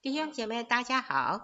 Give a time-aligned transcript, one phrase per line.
[0.00, 1.40] 弟兄姐妹，大家好。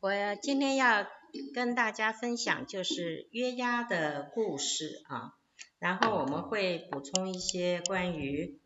[0.00, 1.04] 我今天要
[1.52, 5.34] 跟大家分享就是约押的故事啊，
[5.80, 8.60] 然后我们会补充一些关于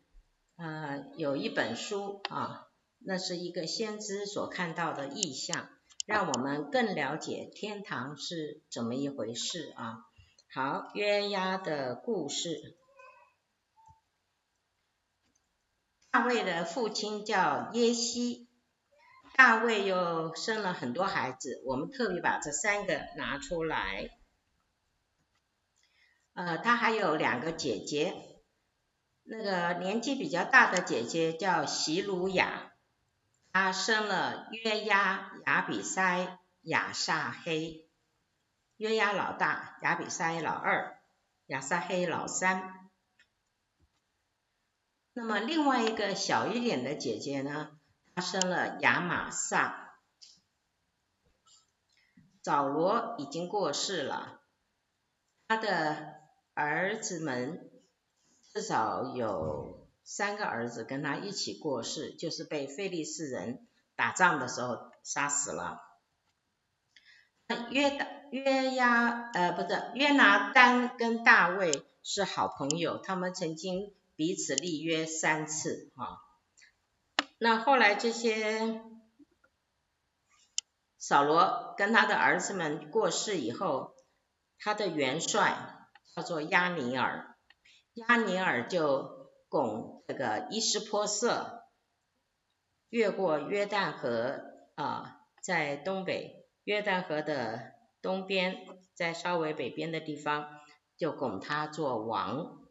[0.57, 2.67] 呃有一本书啊，
[2.99, 5.69] 那是一个先知所看到的异象，
[6.05, 10.05] 让我们更了解天堂是怎么一回事啊。
[10.53, 12.77] 好，约押的故事。
[16.13, 18.47] 大卫的父亲叫耶西，
[19.35, 24.11] 大卫又生了很多孩子，我们特别把这三个拿出来。
[26.35, 28.13] 呃，他还有两个姐姐，
[29.23, 32.71] 那个年纪比较大的姐姐叫洗鲁雅，
[33.51, 37.89] 她生了约押、亚比筛、亚撒黑。
[38.77, 40.95] 约押老大，亚比筛老二，
[41.47, 42.82] 亚撒黑老三。
[45.15, 47.69] 那么另外一个小一点的姐姐呢，
[48.15, 49.99] 她生了亚玛萨。
[52.41, 54.41] 早罗已经过世了，
[55.47, 56.15] 他的
[56.53, 57.71] 儿子们
[58.51, 65.79] 至少有三个儿子跟他一起过世，就是被非利士人打仗的时候杀死了。
[67.69, 73.93] 约大约押呃不是约拿单跟大卫是好朋友，他们曾经。
[74.23, 76.21] 彼此立约三次，哈。
[77.39, 78.81] 那后来这些
[80.97, 83.93] 扫罗跟他的儿子们过世以后，
[84.57, 87.35] 他的元帅叫做亚尼尔，
[87.95, 91.65] 亚尼尔就拱这个伊施波设，
[92.87, 94.39] 越过约旦河
[94.75, 100.47] 啊，在东北约旦河的东边，在稍微北边的地方，
[100.95, 102.62] 就拱他做王。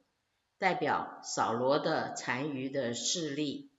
[0.63, 3.73] 代表扫罗的残余的势力。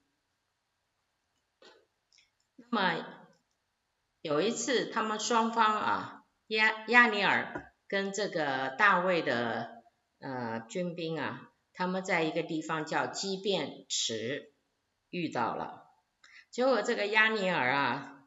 [2.58, 3.06] 那么
[4.20, 9.82] 有一次，他们双方啊，押押尼尔跟这个大卫的
[10.20, 14.52] 呃军兵啊，他们在一个地方叫基遍池
[15.10, 15.86] 遇到了。
[16.52, 18.26] 结果这个押尼尔啊，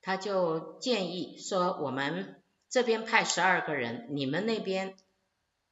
[0.00, 4.96] 他就建议说，我们这边派十二个人，你们那边。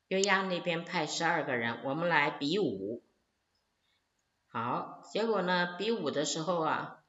[0.08, 3.02] 约押那边派十二个人，我们来比武。
[4.48, 7.04] 好，结果呢，比武的时候啊，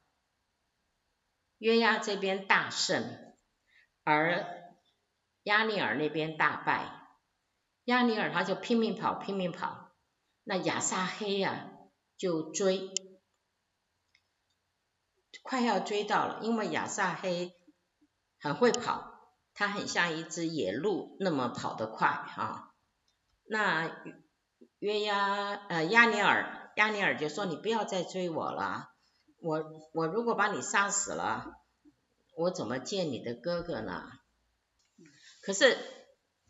[1.58, 3.34] 约押这边大胜，
[4.04, 4.74] 而
[5.44, 7.08] 押尼尔那边大败。
[7.84, 9.92] 押尼尔他就拼命跑，拼命跑。
[10.44, 11.70] 那亚撒黑呀、
[12.16, 12.90] 就追，
[15.42, 17.54] 快要追到了，因为亚撒黑
[18.40, 22.67] 很会跑，他很像一只野鹿那么跑得快啊。
[23.50, 24.04] 那
[24.78, 28.90] 约押呃亚尼尔亚尼尔就说，你不要再追我了，
[29.40, 31.54] 我我如果把你杀死了，
[32.36, 34.04] 我怎么见你的哥哥呢？
[35.42, 35.76] 可是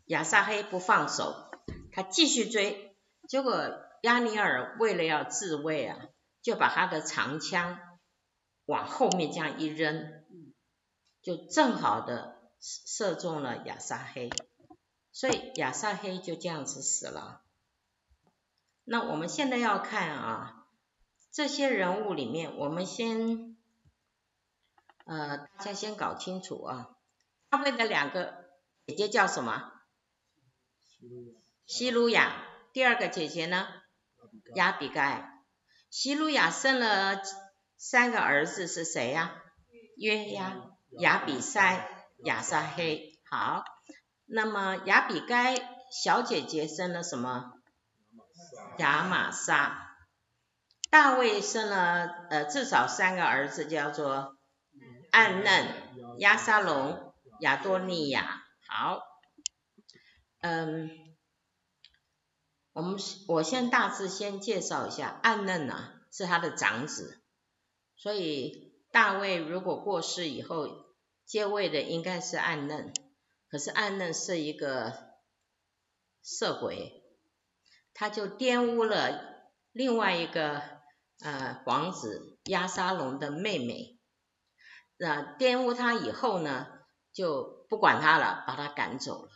[0.05, 1.49] 亚撒黑不放手，
[1.91, 2.95] 他继续追，
[3.27, 5.97] 结果亚尼尔为了要自卫啊，
[6.41, 7.79] 就把他的长枪
[8.65, 10.23] 往后面这样一扔，
[11.21, 14.29] 就正好的射中了亚撒黑。
[15.19, 17.41] 所以亚撒黑就这样子死了。
[18.85, 20.65] 那我们现在要看啊，
[21.29, 23.57] 这些人物里面，我们先，
[25.03, 26.95] 呃，大家先搞清楚啊。
[27.49, 28.45] 大卫的两个
[28.87, 29.73] 姐姐叫什么？
[31.65, 32.41] 西鲁雅。
[32.71, 33.67] 第二个姐姐呢？
[34.55, 35.43] 亚比盖。
[35.89, 37.21] 西鲁雅生了
[37.75, 39.43] 三个儿子是谁呀、啊？
[39.97, 40.55] 约押、
[40.91, 43.19] 亚比塞、亚撒黑。
[43.29, 43.65] 好。
[44.31, 45.55] 那么雅比该
[45.91, 47.53] 小姐姐生了什么？
[48.77, 49.87] 雅玛莎。
[50.91, 54.37] 大卫生了呃至少三个儿子，叫做
[55.11, 58.43] 暗嫩、押沙龙、亚多尼亚。
[58.67, 59.01] 好，
[60.41, 60.89] 嗯，
[62.73, 62.97] 我们
[63.27, 67.21] 我先大致先介绍一下，暗嫩呢、啊、是他的长子，
[67.95, 70.67] 所以大卫如果过世以后
[71.25, 72.93] 接位的应该是暗嫩。
[73.49, 74.93] 可是暗嫩是一个
[76.21, 77.03] 色鬼，
[77.93, 80.61] 他就玷污了另外一个
[81.21, 83.97] 呃王子亚沙龙的妹妹，
[84.97, 86.67] 那玷污他以后呢，
[87.11, 89.31] 就不管他了，把他赶走了。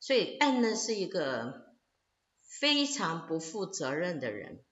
[0.00, 1.76] 所以暗嫩是一个
[2.60, 4.64] 非常不负责任的人。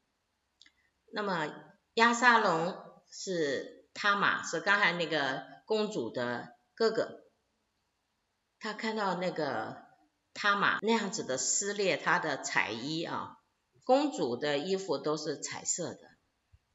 [1.13, 1.55] 那么
[1.95, 2.77] 亚沙龙
[3.09, 7.28] 是他嘛，是刚才那个公主的哥哥。
[8.61, 9.77] 他看到那个
[10.35, 13.39] 他玛那样子的撕裂他的彩衣啊，
[13.85, 16.01] 公主的衣服都是彩色的，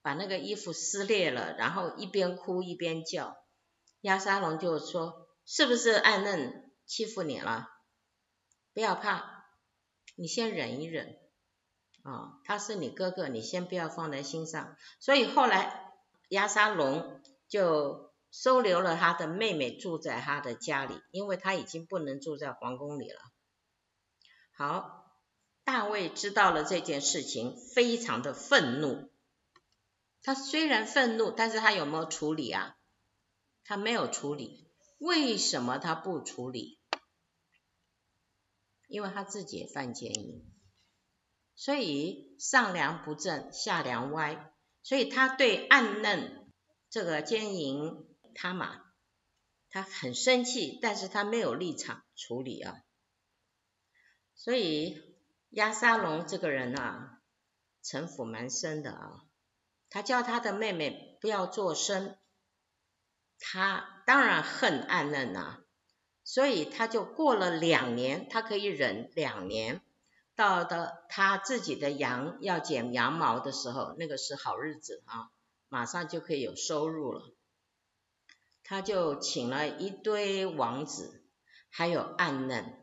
[0.02, 3.38] 把那个衣服撕裂了，然后一边哭一边叫。
[4.02, 7.70] 亚沙龙就说：“是不是暗嫩欺负你了？
[8.74, 9.46] 不要怕，
[10.16, 11.20] 你先忍一忍。
[12.04, 15.94] 啊、他是你哥哥，你先不要放在心上。”所以后来
[16.28, 23.22] 亚沙龙就收留了他的妹妹住在他的家里，因为他已经不能住在皇宫里了。
[24.52, 25.06] 好，
[25.64, 29.12] 大卫知道了这件事情，非常的愤怒。
[30.24, 32.76] 他虽然愤怒，但是他有没有处理啊？
[33.64, 36.80] 他没有处理，为什么他不处理？
[38.88, 40.44] 因为他自己犯奸淫，
[41.56, 44.52] 所以上梁不正下梁歪，
[44.82, 46.52] 所以他对暗嫩
[46.90, 48.82] 这个奸淫他嘛，
[49.70, 52.84] 他很生气，但是他没有立场处理啊。
[54.36, 55.18] 所以
[55.50, 57.22] 亚沙龙这个人啊，
[57.84, 59.26] 城府蛮深的啊，
[59.90, 62.18] 他叫他的妹妹不要作声。
[63.40, 65.64] 他当然恨暗嫩呐，
[66.24, 69.82] 所以他就过了两年，他可以忍两年，
[70.34, 75.30] 到的他自己的羊要剪羊毛的时候，那个是好日子啊，
[75.68, 77.33] 马上就可以有收入了。
[78.64, 81.26] 他就请了一堆王子，
[81.70, 82.80] 还有暗嫩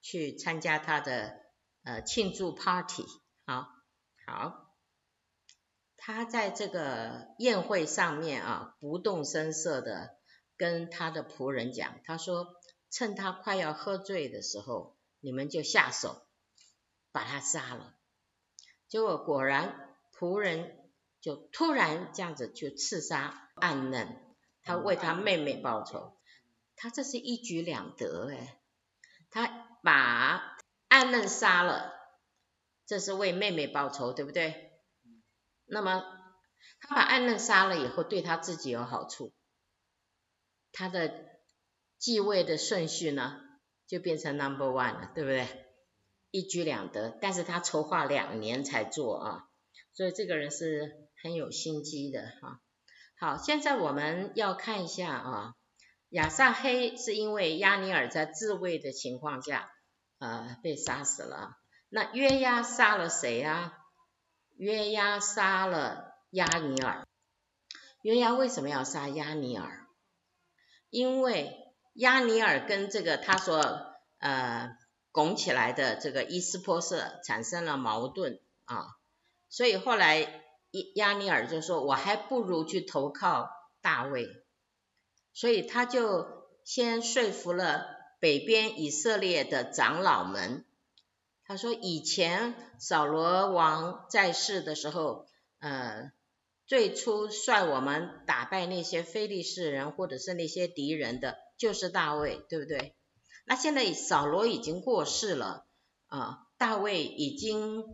[0.00, 1.38] 去参加他的
[1.82, 3.04] 呃庆祝 party，
[3.44, 3.68] 好，
[4.26, 4.62] 好。
[5.98, 10.16] 他在这个宴会上面啊，不动声色的
[10.56, 12.54] 跟他的仆人讲，他说
[12.90, 16.28] ：“趁他快要喝醉的时候，你们就下手
[17.10, 17.96] 把他杀了。”
[18.86, 24.25] 结果果然仆人就突然这样子去刺杀暗嫩，
[24.66, 26.18] 他为他妹妹报仇，
[26.74, 28.60] 他这是一举两得哎，
[29.30, 29.46] 他
[29.82, 30.58] 把
[30.88, 31.92] 暗嫩杀了，
[32.84, 34.72] 这是为妹妹报仇，对不对？
[35.66, 36.04] 那么
[36.80, 39.32] 他把暗嫩杀了以后，对他自己有好处，
[40.72, 41.26] 他的
[41.98, 43.40] 继位的顺序呢，
[43.86, 45.46] 就变成 number one 了，对不对？
[46.32, 49.48] 一举两得，但是他筹划两年才做啊，
[49.92, 52.60] 所以这个人是很有心机的哈。
[53.18, 55.54] 好，现在我们要看一下啊，
[56.10, 59.70] 亚撒黑是因为亚尼尔在自卫的情况下，
[60.18, 61.56] 呃，被杀死了。
[61.88, 63.72] 那约押杀了谁啊？
[64.56, 67.06] 约押杀了亚尼尔。
[68.02, 69.86] 约押为什么要杀亚尼尔？
[70.90, 71.56] 因为
[71.94, 74.76] 亚尼尔跟这个他所呃
[75.10, 78.88] 拱起来的这个伊斯波设产生了矛盾啊，
[79.48, 80.44] 所以后来
[80.94, 83.48] 亚尼尔就说：“我还不如去投靠
[83.80, 84.28] 大卫。”
[85.34, 86.26] 所以他就
[86.64, 87.86] 先说服了
[88.20, 90.64] 北边以色列的长老们。
[91.44, 95.26] 他说：“以前扫罗王在世的时候，
[95.60, 96.10] 呃，
[96.66, 102.96] 最初率我们打败那些非利士人或者是那些敌人的，就是大卫，对不对？
[103.44, 105.66] 那现在扫罗已经过世了，
[106.08, 107.84] 啊、呃，大卫已经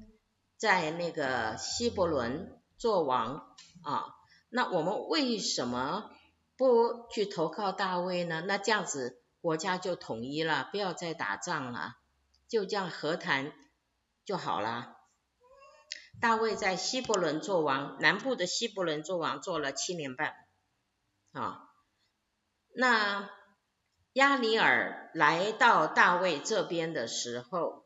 [0.57, 4.17] 在那个希伯伦做王啊，
[4.49, 6.11] 那我们为什么
[6.57, 8.41] 不去投靠大卫呢？
[8.41, 11.95] 那这样子国家就统一了，不要再打仗了。”
[12.51, 13.53] 就这样和谈
[14.25, 14.97] 就好了。
[16.21, 20.35] 大卫在希伯伦做王，南部的希伯伦做王做了七年半。
[21.31, 21.71] 啊，
[22.75, 23.31] 那
[24.15, 27.85] 亚尼尔来到大卫这边的时候，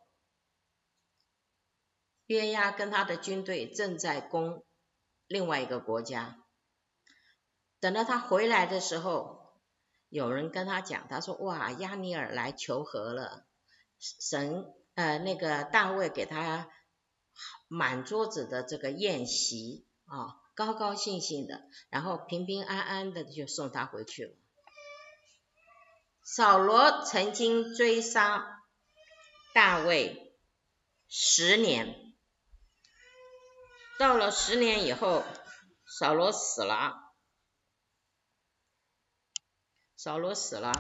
[2.25, 4.65] 约押跟他的军队正在攻
[5.29, 6.39] 另外一个国家。
[7.81, 9.53] 等到他回来的时候，
[10.09, 13.47] 有人跟他讲，他说：“哇，押尼珥来求和了。”
[13.99, 16.69] 神呃，那个大卫给他
[17.69, 24.35] 满桌子的这个宴席啊，高高兴兴的，然后平平安安的就送他回去了。
[26.23, 28.63] 扫罗曾经追杀
[29.55, 30.35] 大卫
[31.09, 32.06] 十年，
[33.99, 35.23] 到了十年以后，
[35.87, 37.15] 扫罗死了，
[39.97, 40.73] 扫罗死了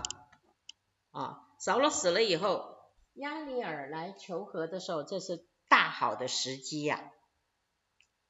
[1.13, 2.77] 啊，扫罗死了以后。
[3.15, 7.11] 亚尼尔来求和的时候，这是大好的时机呀、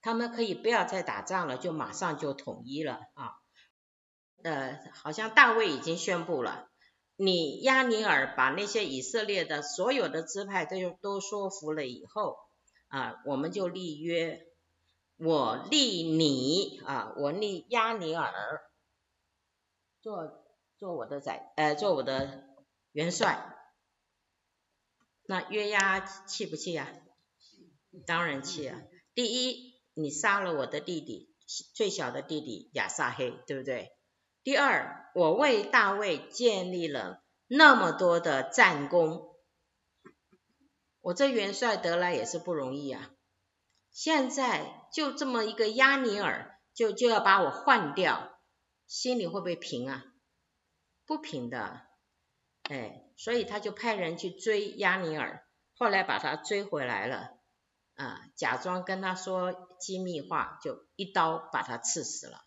[0.01, 3.33] 他们可以不要再打仗了，就马上就统一了啊。
[4.45, 6.71] 呃，好像大卫已经宣布了，
[7.17, 12.37] 你亚尼尔把那些以色列的所有的支派都都说服了以后
[12.87, 14.47] 啊，我们就立约，
[15.17, 18.31] 我立你啊，我立押尼珥
[20.03, 20.45] 做
[20.77, 22.45] 做我的宰，呃，做我的
[22.93, 23.53] 元帅。
[25.25, 26.89] 那约押气不气呀？
[28.07, 28.83] 当然气啊！
[29.15, 31.35] 第一，你杀了我的弟弟，
[31.75, 33.97] 最小的弟弟亚撒黑，对不对？
[34.45, 39.35] 第二，我为大卫建立了那么多的战功，
[41.01, 43.11] 我这元帅得来也是不容易啊。
[43.91, 48.41] 现在就这么一个押尼尔，就就要把我换掉，
[48.87, 50.03] 心里会不会平啊？
[51.05, 51.83] 不平的，
[52.63, 57.37] 哎，所以他就派人去追押尼尔，后来把他追回来了。
[57.97, 62.39] 啊，假装跟他说机密话，就一刀把他刺死了。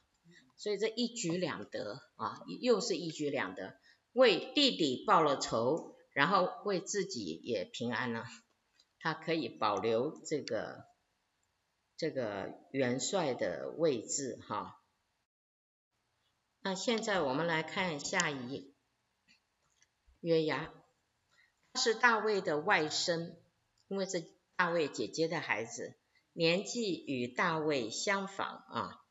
[0.57, 3.75] 所以这一举两得啊，又是一举两得，
[4.11, 8.25] 为弟弟报了仇，然后为自己也平安了。
[8.97, 10.88] 他可以保留这个
[11.99, 14.81] 这个元帅的位置哈。
[16.61, 18.63] 那现在我们来看下一页，
[20.21, 20.71] 约押，
[21.73, 23.35] 他是大卫的外甥，
[23.87, 24.23] 因为这。
[24.59, 25.95] 大卫姐姐的孩子，
[26.33, 29.05] 年纪与大卫相仿啊？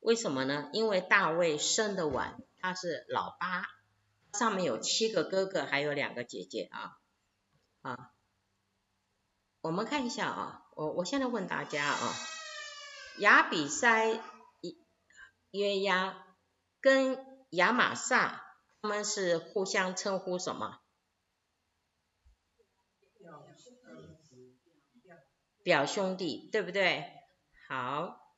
[0.00, 0.68] 为什么呢？
[0.74, 3.64] 因为大卫生的晚，他是老八，
[4.34, 6.98] 上面有七个哥哥，还有两个姐姐啊
[7.80, 8.12] 啊。
[9.62, 12.14] 我们看一下啊，我我现在问大家啊，
[13.18, 14.20] 亚比筛、
[15.50, 16.24] 约押
[16.80, 17.18] 跟
[17.50, 18.44] 亚玛撒，
[18.80, 20.78] 他们是互相称呼什么？
[25.64, 27.12] 表兄弟，对不对？
[27.66, 28.36] 好，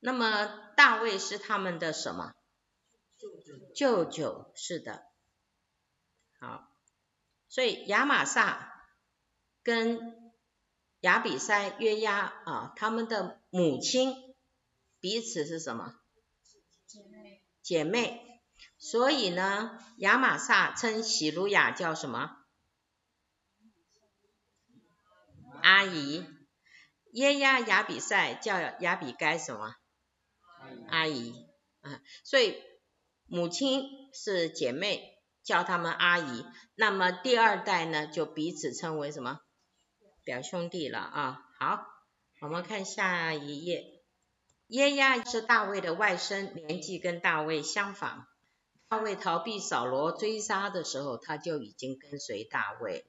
[0.00, 2.32] 那么大卫是他们的什么？
[3.76, 5.04] 舅舅，是的。
[6.40, 6.74] 好，
[7.50, 8.82] 所以亚玛撒
[9.62, 10.21] 跟
[11.02, 14.14] 亚比塞、约押啊，他们的母亲
[15.00, 15.94] 彼此是什么？
[16.86, 17.42] 姐妹。
[17.60, 18.40] 姐妹。
[18.78, 22.36] 所以呢，亚玛撒称喜鲁雅叫什么？
[25.60, 26.24] 阿姨。
[27.12, 29.74] 约押亚比赛叫亚比该什么？
[30.88, 31.34] 阿姨
[31.80, 32.56] 啊，所以
[33.26, 36.46] 母亲是姐妹，叫他们阿姨。
[36.76, 39.40] 那么第二代呢，就彼此称为什么？
[40.24, 41.48] 表兄弟了啊。
[41.58, 41.86] 好，
[42.40, 44.02] 我们看下一页。
[44.66, 48.26] 约押是大卫的外甥，年纪跟大卫相仿。
[48.88, 53.04] 大卫逃避扫罗追杀的时候，他就已经跟随大卫。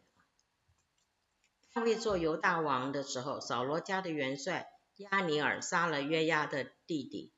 [1.74, 7.32] 大卫做犹大王的时候，扫罗家的元帅押尼尔杀了约押的弟弟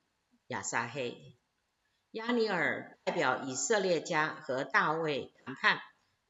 [0.48, 1.36] 亚撒黑。
[2.12, 5.80] 押尼尔代表以色列家和大卫谈判，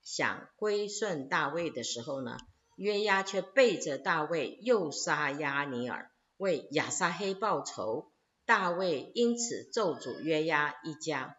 [0.02, 2.38] 想归顺大卫的时候呢，
[2.76, 8.12] 约押却背着大卫又杀押尼珥，为亚撒黑报仇。
[8.46, 11.38] 大卫因此咒诅约押一家。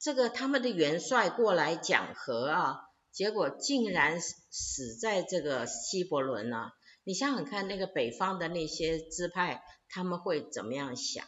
[0.00, 2.80] 这个他们的元帅过来讲和啊。
[3.12, 6.72] 结果竟然死在这个希伯伦了。
[7.04, 11.26] 你想想看，那个北方的那些支派，他们会怎么样想？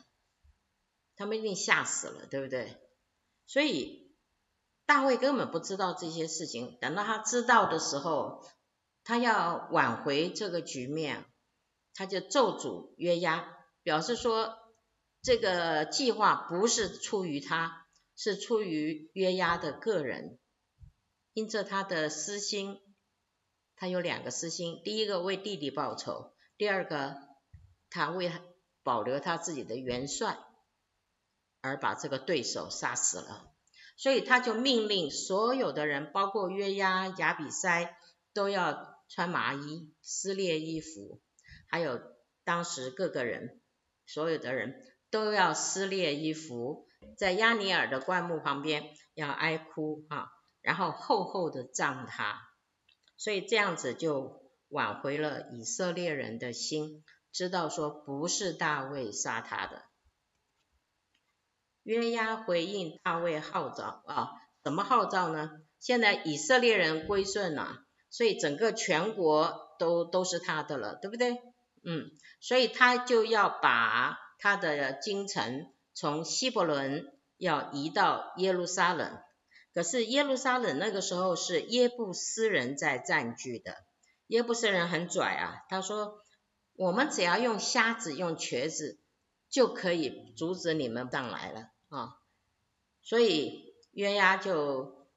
[1.15, 2.79] 他们一定吓死了，对不对？
[3.47, 4.17] 所以
[4.87, 6.79] 大卫根本不知道这些事情。
[6.81, 8.43] 等到他知道的时候，
[9.05, 11.25] 他要挽回这个局面，
[11.95, 13.47] 他就咒诅约押，
[13.83, 14.57] 表示说
[15.23, 20.39] 这个计划不是出于他，是出于约押的个人。
[21.35, 22.81] 因着他的私心，
[23.77, 27.17] 他有两个私心：第一个为弟弟报仇，第二个
[27.91, 28.31] 他为
[28.83, 30.39] 保留他自己的元帅，
[31.61, 33.51] 而把这个对手杀死了。
[33.97, 37.91] 所以他就命令所有的人，包括约押、亚比筛，
[38.33, 41.21] 都要穿麻衣、撕裂衣服，
[41.69, 42.01] 还有
[42.43, 43.61] 当时各个人，
[44.07, 44.75] 所有的人
[45.09, 50.27] 都要撕裂衣服，在亚尼尔的棺木旁边要哀哭啊。
[50.61, 52.41] 然后厚厚的葬他，
[53.19, 59.85] 所以这样子就挽回了以色列人的心，知道说不是大卫杀他的。
[61.83, 64.31] 约押回应大卫号召啊，
[64.63, 65.51] 怎么号召呢？
[65.79, 67.84] 现在以色列人归顺了，
[68.17, 71.33] 所以整个全国都都是他的了，对不对？
[71.83, 79.19] 嗯，所以他就要把他的京城从希伯伦要移到耶路撒冷。
[79.73, 83.75] 可是耶路撒冷那个时候是耶布斯人在占据的，
[84.29, 86.23] 耶布斯人很拽啊，他说
[86.77, 89.01] 我们只要用瞎子用瘸子
[89.51, 92.15] 就可以阻止你们上来了啊，
[93.03, 95.09] 所以约押就，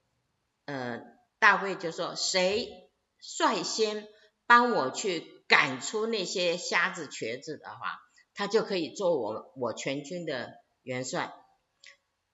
[0.66, 1.00] 呃，
[1.38, 2.87] 大卫就说谁
[3.28, 4.08] 率先
[4.46, 8.00] 帮我去赶出那些瞎子瘸子的话，
[8.34, 11.34] 他就可以做我我全军的元帅。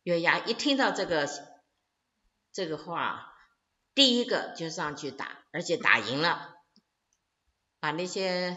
[0.03, 1.27] 约押一听到这个。
[2.55, 3.33] 这个话，
[3.95, 6.53] 第一个就上去打，而且打赢了，
[7.79, 8.55] 把那些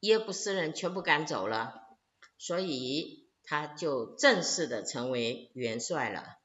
[0.00, 1.96] 耶布斯人全部赶走了，
[2.36, 6.36] 所以他就正式的成为元帅了。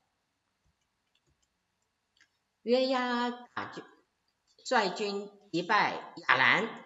[2.62, 3.84] 约押打就
[4.66, 6.86] 率军击败亚兰、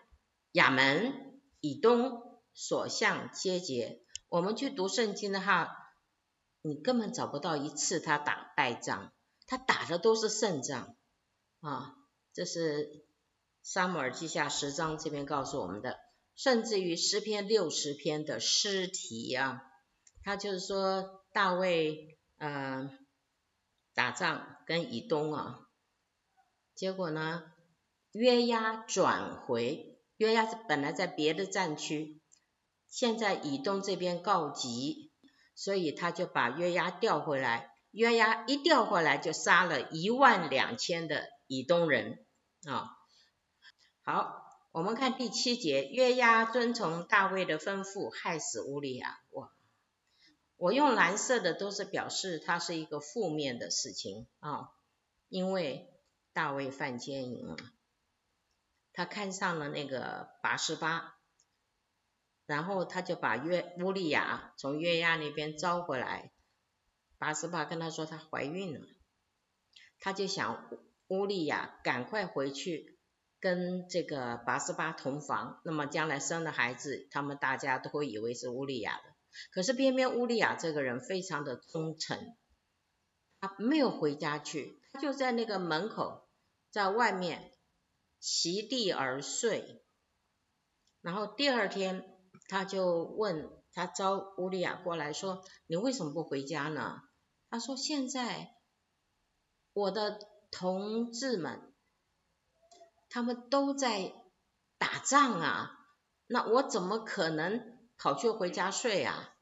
[0.51, 4.03] 亚门、以东，所向皆捷。
[4.27, 5.73] 我们去读圣经的话，
[6.61, 9.13] 你根本找不到一次他打败仗，
[9.47, 10.97] 他打的都是胜仗
[11.61, 11.95] 啊。
[12.33, 13.05] 这是
[13.63, 15.97] 撒母耳记下十章这边告诉我们的，
[16.35, 19.63] 甚至于诗篇六十篇的诗题啊，
[20.21, 22.99] 他就是说大卫嗯、呃、
[23.93, 25.61] 打仗跟以东啊。
[26.75, 27.51] 结果呢，
[28.11, 32.19] 约押转回，约押是本来在别的战区，
[32.87, 35.11] 现在以东这边告急，
[35.53, 37.71] 所以他就把约押调回来。
[37.91, 42.25] 约押一调回来，就杀了一万两千的以东人
[42.65, 42.89] 啊。
[44.03, 49.19] 好，我们看第七节，约押遵从大卫的吩咐，害死乌利亚。
[49.31, 49.51] 哇，
[50.57, 54.69] 我用蓝色的都是表示它是一个负面的事情啊，
[55.27, 55.93] 因为。
[56.31, 57.57] 大卫犯奸淫了，
[58.93, 61.15] 他看上了那个八十八，
[62.45, 66.31] 然后他就把约乌利亚从约亚那边招回来。
[67.17, 68.87] 八十八跟他说她怀孕了，
[69.99, 70.69] 他就想
[71.07, 72.97] 乌利亚赶快回去
[73.39, 79.03] 跟这个八十八同房，那么将来生的孩子，他们大家都会以为是乌利亚的。
[79.51, 82.35] 可是偏偏乌利亚这个人非常的忠诚，
[83.39, 86.25] 他没有回家去，他就在那个门口。
[86.71, 87.51] 在外面
[88.19, 89.83] 席地而睡，
[91.01, 97.01] 然后第二天他就问他招乌利亚过来说：“你为什么不回家呢？”
[97.49, 98.55] 他说：“现在
[99.73, 100.19] 我的
[100.51, 101.73] 同志们
[103.09, 104.13] 他们都在
[104.77, 105.79] 打仗啊，
[106.27, 109.35] 那我怎么可能跑去回家睡啊？”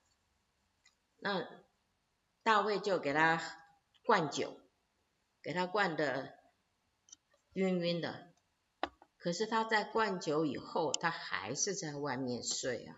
[1.19, 1.47] 那
[2.43, 3.41] 大卫就给他
[4.05, 4.59] 灌酒，
[5.41, 6.37] 给他灌的。
[7.53, 8.26] 晕晕的，
[9.27, 12.95] 可是他在灌酒以后，他还是在外面睡啊。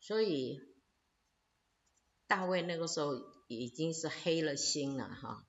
[0.00, 0.58] 所以
[2.26, 3.12] 大卫那个时候
[3.46, 5.44] 已经是黑了心了哈，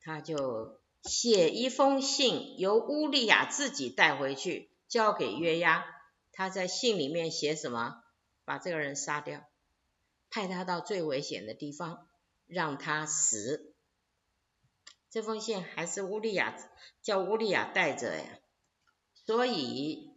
[0.00, 5.84] 他就写一封信，由乌利亚自己带回去，交给约押。
[6.30, 8.00] 他在信里面写什么？
[8.44, 9.42] 把这个人杀掉，
[10.30, 12.06] 派他到最危险的地方，
[12.46, 13.74] 让他死。
[15.10, 16.56] 这封信还是乌利亚
[17.02, 18.38] 叫乌利亚带着呀，
[19.24, 20.12] 所以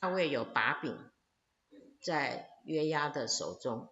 [0.00, 0.96] 大卫有把柄
[2.02, 3.88] 在约押的手中。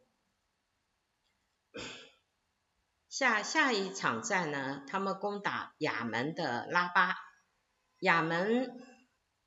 [3.09, 7.15] 下下一场战呢，他们攻打亚门的拉巴，
[8.01, 8.79] 亚门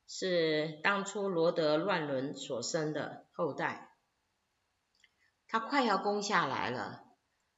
[0.07, 3.95] 是当初罗德乱伦所生的后代，
[5.47, 7.03] 他快要攻下来了，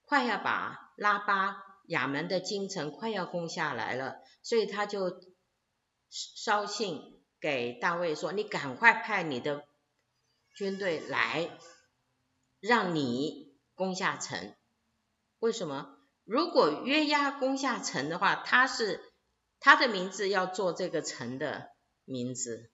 [0.01, 1.69] 快要把拉巴。
[1.87, 5.19] 亚门的京城快要攻下来了，所以他就
[6.09, 9.65] 捎信给大卫说：“你赶快派你的
[10.55, 11.49] 军队来，
[12.59, 14.53] 让你攻下城。
[15.39, 15.97] 为什么？
[16.23, 19.01] 如果约押攻下城的话，他是
[19.59, 21.71] 他的名字要做这个城的
[22.05, 22.69] 名字，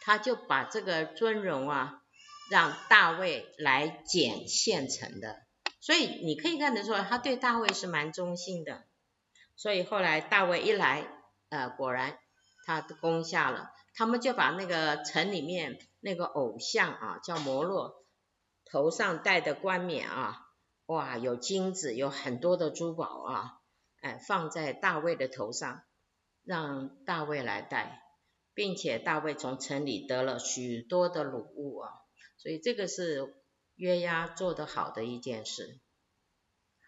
[0.00, 2.02] 他就把这个尊荣啊，
[2.50, 5.42] 让大卫来捡现成的。”
[5.82, 8.84] 所以你可以看得出来，他对大卫是蛮忠心的。
[9.56, 11.06] 所以后来大卫一来，
[11.50, 12.18] 呃，果然
[12.64, 18.04] 他攻下了，他们就把那个城里面那个偶像啊，叫摩洛，
[18.64, 20.46] 头上戴的冠冕啊，
[20.86, 23.60] 哇，有金子，有很多的珠宝啊，
[24.02, 25.82] 哎，放在大卫的头上，
[26.42, 28.02] 让大卫来戴，
[28.52, 31.90] 并且大卫从城里得了许多的掳物啊，
[32.36, 33.40] 所以这个是。
[33.76, 35.80] 约押做得好的一件事，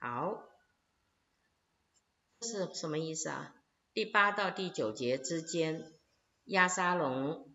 [0.01, 0.40] 好，
[2.38, 3.57] 这是什么意思啊？
[3.92, 5.96] 第八到第九节之间，
[6.47, 7.53] 押沙龙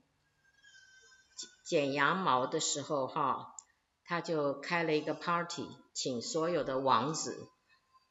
[1.65, 3.56] 剪羊毛的时候，哈，
[4.04, 7.47] 他就开了一个 party，请所有的王子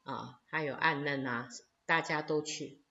[0.03, 1.47] 啊，还有暗嫩啊，
[1.85, 2.81] 大家都去。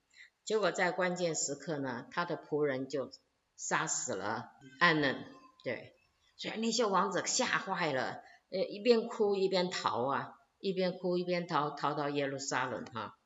[0.44, 3.10] 结果在关键时刻呢，他的仆人就
[3.56, 5.24] 杀死了暗嫩，
[5.64, 5.94] 对。
[6.36, 13.18] 所以那些王子吓坏了，呃，一边哭一边逃啊，一边哭一边逃，逃到耶路撒冷哈。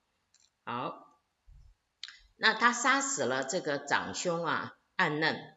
[0.64, 1.03] 好，
[2.36, 5.56] 那他杀死了这个长兄啊，暗嫩，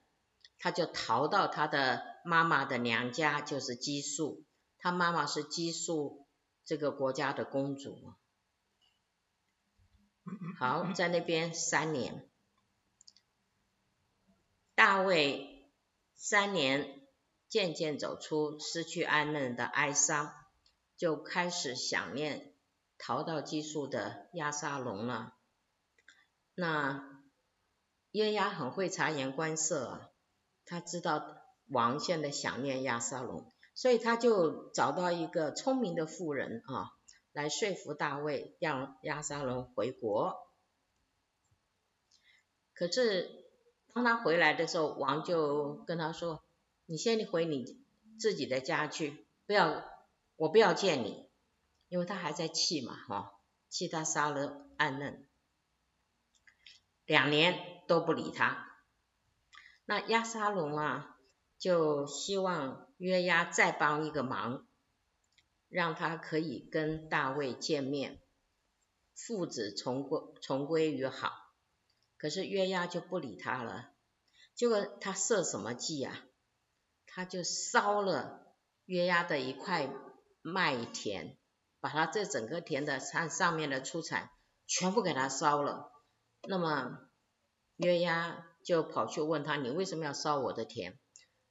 [0.59, 4.45] 他就逃到他的妈妈的娘家，就是基述，
[4.77, 6.27] 他妈妈是基述
[6.65, 8.13] 这个国家的公主。
[10.57, 12.29] 好，在那边三年，
[14.75, 15.71] 大卫
[16.15, 16.93] 三年。
[17.49, 20.33] 渐渐走出失去暗嫩的哀伤，
[20.97, 22.53] 就开始想念
[22.97, 25.36] 逃到基述的亚沙龙了。
[26.59, 27.21] 那
[28.09, 30.09] 约押很会察言观色啊，
[30.65, 31.23] 他知道
[31.67, 36.89] 王现在想念亚沙龙，所以他就找到一个聪明的妇人啊，
[37.31, 40.35] 来说服大卫让亚沙龙回国。
[42.73, 43.29] 可是
[43.93, 46.43] 当他回来的时候，王就跟他说
[46.87, 47.85] ：“你先回你
[48.19, 49.83] 自己的家去，不要，
[50.35, 51.29] 我不要见你，
[51.87, 53.31] 因为他还在气嘛，哈，
[53.69, 55.26] 气他杀了暗嫩，
[57.07, 58.67] 两年都不理他。
[59.85, 61.17] 那押沙龙啊，
[61.57, 64.67] 就希望约押再帮一个忙，
[65.69, 68.21] 让他可以跟大卫见面，
[69.15, 71.31] 父子重归重归于好。”
[72.19, 73.91] 可是约押就不理他了，
[74.55, 76.25] 结果他设什么计啊？
[77.05, 78.53] 他就烧了
[78.85, 79.89] 约押的一块
[80.41, 81.37] 麦田，
[81.79, 84.31] 把他这整个田的上上面的出产
[84.65, 85.91] 全部给他烧了。
[86.47, 86.99] 那么
[87.75, 90.97] 约押就跑去问他：“你为什么要烧我的田？”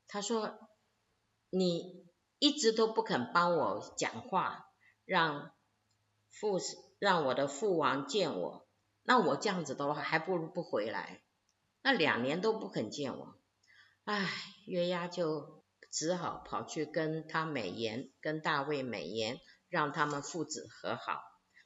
[0.09, 0.59] 他说
[1.50, 2.06] ：“你
[2.38, 4.66] 一直都不肯帮我讲话，
[5.04, 5.52] 让
[6.30, 6.59] 父
[6.98, 8.66] 让我的父王见我。”
[9.09, 11.22] 那我这样子的话，还不如不回来。
[11.82, 13.38] 那两年都不肯见我，
[14.04, 14.28] 唉，
[14.66, 21.20] 约押就只好跑去跟他美言，跟大卫美言，让他们父子和好。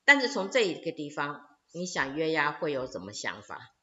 [0.04, 3.74] 但是从这一个地方，你想约押会有什么想法？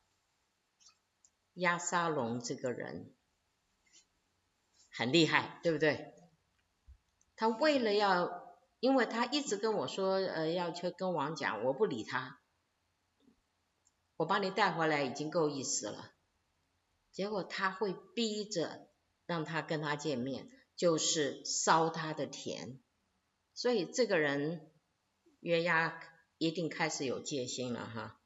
[1.53, 3.13] 押沙龙这个人
[4.91, 6.13] 很厉害，对不对？
[7.35, 12.39] 他为了要，因为他一直跟我说，呃，要去跟王讲，我不理他。
[14.17, 16.11] 我把你带回来已经够意思了，
[17.11, 18.89] 结果他会逼着
[19.25, 22.79] 让他跟他见面，就是烧他的田，
[23.53, 24.71] 所以这个人
[25.39, 25.99] 约押
[26.37, 28.21] 一定开始有戒心了哈。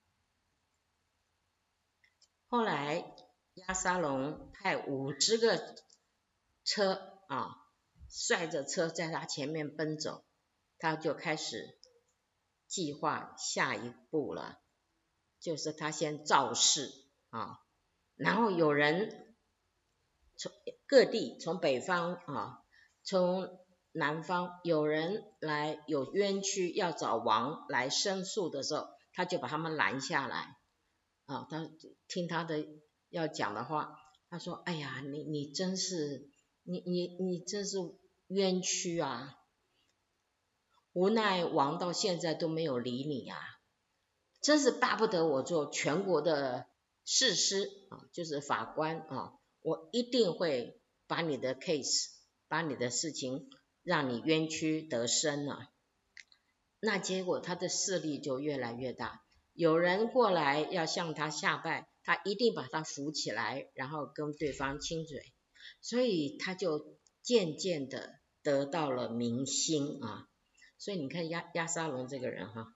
[2.47, 3.15] 后来
[3.53, 5.75] 亚沙龙派五十个
[6.63, 7.55] 车啊，
[8.09, 10.25] 率着车在他前面奔走，
[10.77, 11.79] 他就开始
[12.67, 14.59] 计划下一步了。
[15.39, 16.91] 就是他先造势
[17.29, 17.65] 啊，
[18.15, 19.35] 然后有人
[20.35, 20.51] 从
[20.85, 22.63] 各地，从北方啊，
[23.01, 23.60] 从
[23.93, 30.57] 南方有人来有冤屈要找王来申诉的时候，他就把他们拦下来
[31.25, 31.69] 啊，他
[32.07, 32.65] 听他的
[33.09, 33.97] 要讲的话，
[34.29, 36.29] 他说：“哎呀，你你真是
[36.63, 37.77] 你你你真是
[38.27, 39.37] 冤屈啊，
[40.93, 43.37] 无奈王到现在都没有理你啊。”
[44.41, 46.65] 真是巴不得我做全国的
[47.05, 52.07] 士师啊，就是法官啊，我一定会把你的 case，
[52.47, 53.49] 把你的事情
[53.83, 55.69] 让你冤屈得伸啊。
[56.79, 65.33] 那结果他的势力就越来越大，有人过来要向他下拜，他一定把他扶起来，然后跟对方亲嘴，
[65.81, 70.27] 所以他就渐渐的得到了民心啊。
[70.77, 72.75] 所以你看亚亚沙龙这个人哈。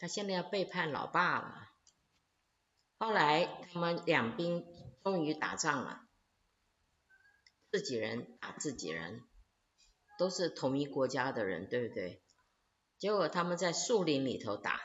[0.00, 1.68] 他现在要背叛老爸了。
[2.98, 4.64] 后来他们两兵
[5.02, 6.06] 终于打仗了，
[7.72, 9.24] 自己人打自己人，
[10.18, 12.20] 都是同一国家的人，对不对？
[12.98, 14.80] 结果他们在树林里头打。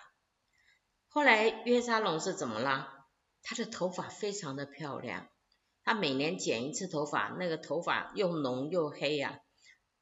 [1.09, 3.07] 后来约沙龙是怎么了？
[3.41, 5.27] 他的头发非常的漂亮，
[5.83, 9.39] 他每年剪一次头发，那个头发又浓又黑呀、啊，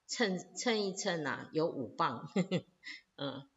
[0.08, 2.30] 称称一称呐、有五磅，
[3.18, 3.48] 嗯。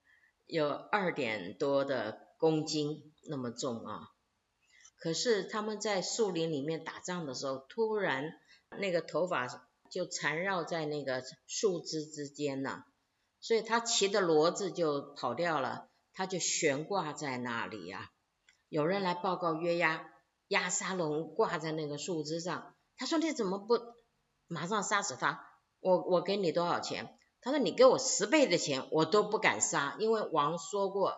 [0.46, 4.10] 有二点多的公斤那么重啊！
[4.98, 8.30] 可是他们在树林里面打仗的时候，突然
[8.78, 9.46] 那个头发
[9.90, 12.84] 就缠绕在那个树枝之间了，
[13.40, 18.10] 所以他骑的骡子就跑掉了，他就悬挂在那里呀。
[18.68, 20.10] 有人来报告约押，
[20.48, 23.78] 押沙龙挂在那个树枝上，他说，你怎么不
[24.46, 25.46] 马上杀死他？
[25.80, 27.18] 我我给你多少钱？
[27.40, 31.14] 他说：“你给我十倍的钱，我都不敢杀，因为王说过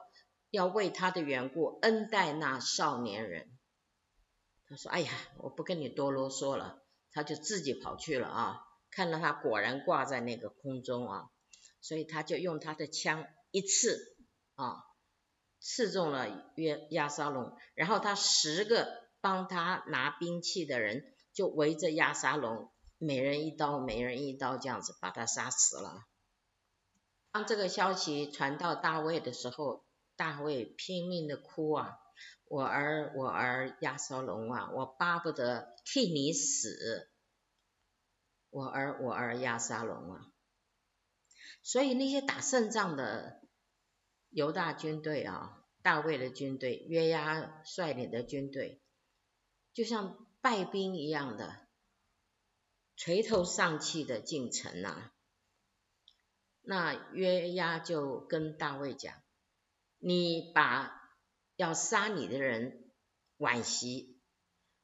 [0.50, 3.48] 要为他的缘故恩待那少年人。”
[4.68, 6.83] 他说：“哎呀，我不跟你多啰嗦了。”
[7.16, 11.31] 他就自己跑去了啊，看到他果然挂在那个空中啊，
[11.81, 14.18] 所以他就用他的枪一刺
[14.55, 14.85] 啊，
[15.59, 26.05] 刺中了约亚沙龙，然后他十个帮他拿兵器的人就围着亚沙龙，每人一刀，每人一刀，这样子把他杀死了。
[27.33, 31.96] 当这个消息传到大卫的时候，大卫拼命的哭啊！
[32.48, 37.11] 我儿，我儿押沙龙啊，我巴不得替你死！
[38.50, 40.32] 我儿，我儿押沙龙啊！
[41.62, 43.42] 所以那些打胜仗的
[44.30, 48.80] 犹大军队啊，大卫的军队，约押率领的军队，
[49.74, 51.66] 就像败兵一样的，
[52.96, 55.12] 垂头丧气的进城呐、啊。
[56.62, 59.14] 那约押就跟大卫讲
[59.98, 61.06] ：“你把
[61.57, 62.85] 要杀你的人
[63.38, 64.16] 惋惜，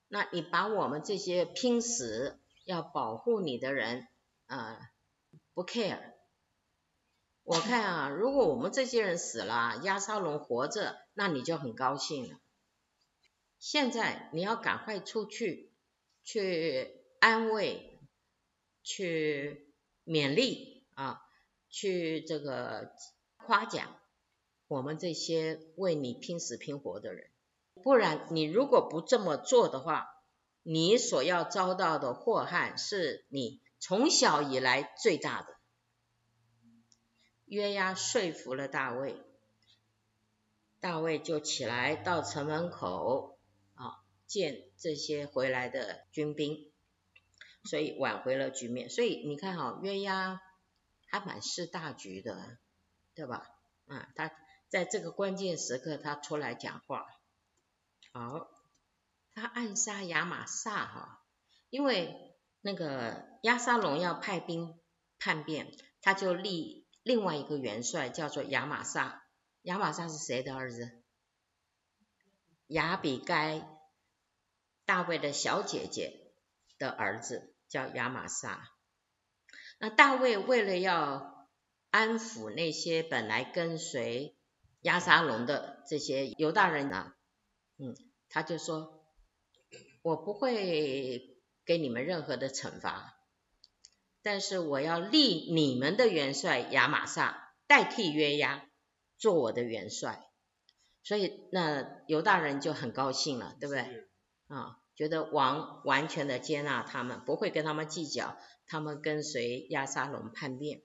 [0.09, 4.09] 那你把我们这些拼死要保护你的人
[4.47, 4.91] 啊、呃、
[5.55, 6.13] 不 care。
[7.45, 12.41] 我看啊，如果我们这些人死了，亚沙龙活着，那你就很高兴了。
[13.59, 15.73] 现在你要赶快出去，
[16.25, 18.01] 去安慰，
[18.83, 19.73] 去
[20.05, 21.21] 勉励啊。”
[21.75, 22.93] 去这个
[23.39, 23.97] 夸奖
[24.73, 27.31] 我们这些为你拼死拼活的人，
[27.83, 30.09] 不然你如果不这么做的话，
[30.63, 35.57] 你所要遭到的祸害是你从小以来最大的。
[37.45, 39.17] 约押说服了大卫，
[40.81, 43.39] 大卫就起来到城门口
[43.75, 46.73] 啊见这些回来的军兵，
[47.65, 48.89] 所以挽回了局面。
[48.89, 50.41] 所以你看哈，约押。
[51.15, 52.57] 还蛮识大局的，
[53.15, 53.47] 对吧？
[53.87, 54.33] 啊，他
[54.73, 57.05] 在这个关键时刻，他出来讲话。
[58.15, 58.49] 好，
[59.35, 61.23] 他暗杀亚玛撒哈，
[61.69, 64.81] 因为那个亚沙龙要派兵
[65.19, 69.23] 叛变，他就立另外一个元帅叫做亚玛撒。
[69.61, 71.03] 亚玛撒是谁的儿子？
[72.69, 73.69] 亚比该，
[74.87, 76.33] 大卫的小姐姐
[76.79, 78.71] 的儿子叫亚玛撒。
[79.79, 81.47] 那大卫为了要
[81.91, 84.35] 安抚那些本来跟随
[84.83, 87.13] 押沙龙的这些犹大人呢，
[87.79, 87.97] 嗯，
[88.29, 89.03] 他就说，
[90.03, 93.17] 我不会给你们任何的惩罚，
[94.23, 98.69] 但是我要立你们的元帅亚玛撒代替约押
[99.19, 100.29] 做我的元帅，
[101.03, 104.09] 所以那犹大人就很高兴了，对不对？
[104.49, 104.79] 啊。
[104.95, 110.83] 觉得王完全的接纳他们，不会跟他们计较，他们跟随亚沙龙叛变。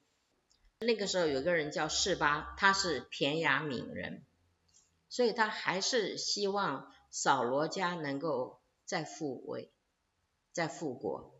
[0.79, 4.23] 那个时候有个人叫示巴，他是便雅悯人，
[5.09, 9.71] 所以他还是希望扫罗家能够再复位，
[10.51, 11.33] 再复国。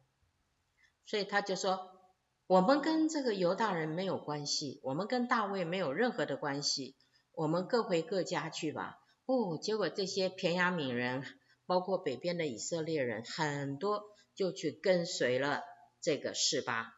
[1.06, 1.92] 所以他就说：
[2.48, 6.96] 我们跟这个犹大人没有关系，我们跟大卫没有任何的关系，
[7.34, 9.00] 我们各回各家去吧。
[9.26, 11.24] 哦，结果这些便雅悯人。
[11.68, 15.64] 包括北边的以色列人很多就去跟随了
[16.00, 16.97] 这个示巴。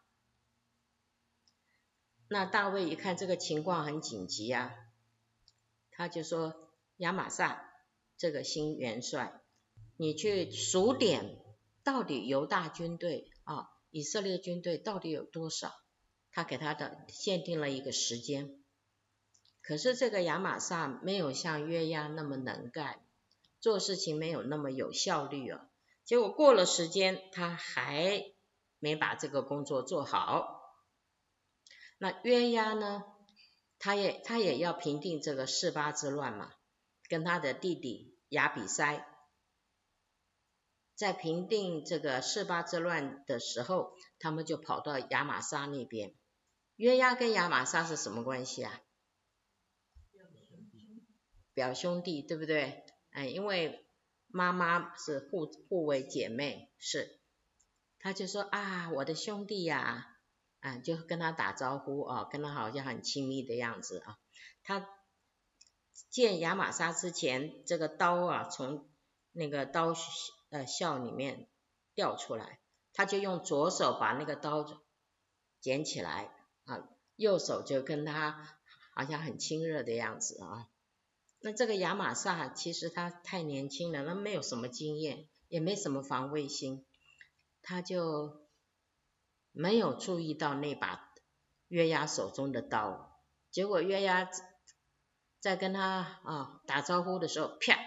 [2.31, 4.71] 那大卫一看这个情况很紧急啊，
[5.89, 6.53] 他就说：
[6.97, 7.73] 亚玛撒
[8.17, 9.41] 这个新元帅，
[9.97, 11.43] 你去数点
[11.83, 15.73] 到底犹大军队啊，以色列军队到底有多少？
[16.31, 18.63] 他给他的限定了一个时间。
[19.63, 23.03] 可是这个亚玛撒没有像约押那么能干。
[23.59, 25.67] 做事情没有那么有效率啊，
[26.05, 28.23] 结果过了时间，他还
[28.77, 30.58] 没把这个工作做好。
[31.99, 33.03] 那约押呢，
[33.77, 36.51] 他也他也要平定这个示巴之乱嘛，
[37.07, 39.03] 跟他的弟弟亚比筛，
[40.95, 46.15] 在平定这个示巴之乱的时候，他们就跑到亚玛撒那边。
[46.77, 48.81] 约押跟亚玛撒是什么关系啊？
[51.53, 52.85] 表兄弟，对不对？
[53.11, 53.85] 哎，因为
[54.27, 57.19] 妈妈是互互为姐妹，是，
[57.99, 60.08] 他就说啊，我的兄弟呀，
[60.59, 64.17] 啊就跟他打招呼啊，跟他好像很亲密的样子啊。
[64.63, 64.87] 他
[66.09, 68.89] 见亚玛莎之前，这个刀啊从
[69.31, 69.93] 那个刀
[70.49, 71.47] 呃鞘里面
[71.93, 72.59] 掉出来，
[72.93, 74.65] 他就用左手把那个刀
[75.59, 76.33] 捡起来
[76.65, 78.57] 啊，右手就跟他
[78.95, 80.67] 好像很亲热的样子啊。
[81.41, 86.85] 那这个亚玛撒其实他太年轻了，那没有什么经验，也没什么防卫心，
[87.61, 88.41] 他就
[89.51, 91.11] 没有注意到那把
[91.67, 94.29] 约押手中的刀，结果约押
[95.39, 97.77] 在跟他啊打招呼的时候，啪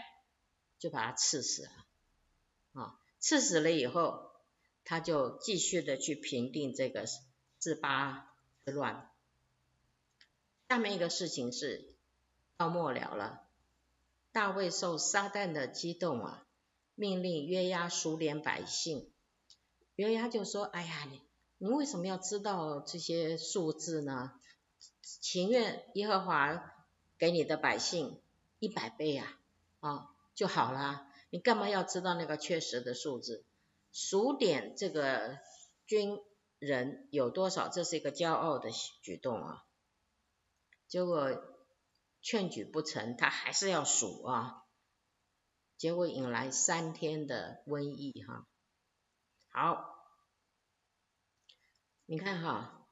[0.79, 4.31] 就把他刺死了，啊，刺死了以后，
[4.85, 7.05] 他就继续的去平定这个
[7.59, 9.11] 自巴之乱。
[10.69, 11.91] 下面一个事情是。
[12.59, 13.43] 到末了了，
[14.31, 16.47] 大卫受撒旦的激动啊，
[16.95, 19.11] 命令约押数点百姓。
[19.97, 21.21] 约押就说：“哎呀，你
[21.63, 24.33] 你为什么要知道这些数字呢？
[25.01, 26.75] 情愿耶和华
[27.19, 28.21] 给你的百姓
[28.59, 29.39] 一百倍啊，
[29.79, 31.07] 啊就好了。
[31.31, 33.45] 你干嘛要知道那个确实的数字？
[33.93, 35.39] 数点这个
[35.87, 36.19] 军
[36.59, 38.71] 人有多少，这是一个骄傲的
[39.01, 39.65] 举动啊。
[40.89, 41.45] 结果
[42.23, 44.65] 劝举不成，他还是要数啊。
[45.77, 48.49] 结果引来三天的瘟疫哈。
[49.53, 49.92] 好，
[52.07, 52.87] 你看哈，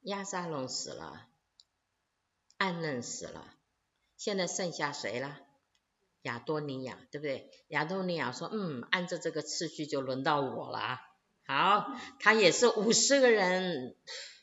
[0.00, 1.28] 亚沙龙死了，
[2.56, 3.54] 暗嫩死了，
[4.16, 5.38] 现在剩下谁了？
[6.22, 7.50] 亚多尼亚，对不对？
[7.68, 11.00] 亚多尼亚说，嗯，按照这个次序就轮到我了。
[11.46, 13.96] 好，他也是五十个人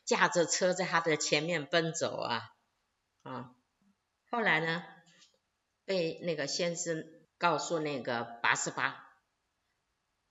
[0.05, 2.55] 驾着车在他的前面奔走啊，
[3.23, 3.55] 啊，
[4.29, 4.83] 后来呢，
[5.85, 7.05] 被那个先生。
[7.39, 9.11] 告诉那个拔示巴，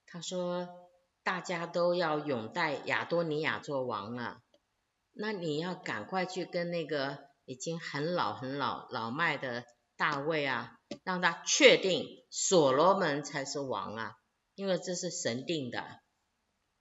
[0.07, 0.86] 他说
[1.27, 4.41] 大家都要拥戴亚多尼亚做王了，
[5.11, 9.65] 那你要赶快去跟那个已经很老很老老迈的
[9.97, 14.15] 大卫啊，让他确定所罗门才是王啊，
[14.55, 15.99] 因为这是神定的。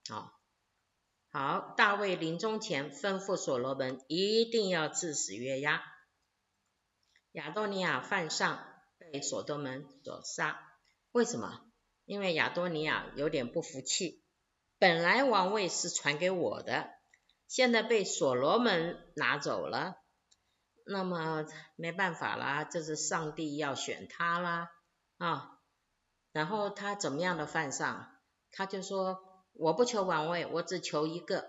[0.08, 0.30] 好，
[1.32, 5.82] 好，大卫临终前吩咐所罗门一定要治死约押，
[7.32, 8.64] 亚多尼亚犯上。
[8.98, 10.60] 被所罗门所杀，
[11.10, 11.62] 为什么？
[12.04, 14.22] 因为亚多尼亚有点不服气，
[14.78, 16.90] 本来王位是传给我的，
[17.48, 19.96] 现在被所罗门拿走了，
[20.84, 24.70] 那么没办法啦，这是上帝要选他啦
[25.18, 25.52] 啊。
[26.32, 28.12] 然后他怎么样的犯上？
[28.52, 29.18] 他就说
[29.54, 31.46] 我不求王位，我只求一个，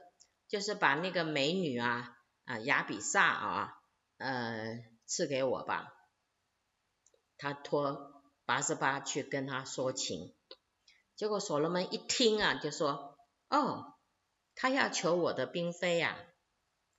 [0.47, 3.73] 就是把那个美女啊啊亚比煞啊
[4.17, 5.93] 呃赐给我吧。
[7.37, 10.33] 他托八十八去跟他说情，
[11.15, 13.16] 结果所罗门一听啊，就说
[13.49, 13.93] ：“哦，
[14.55, 16.17] 他要求我的嫔妃呀，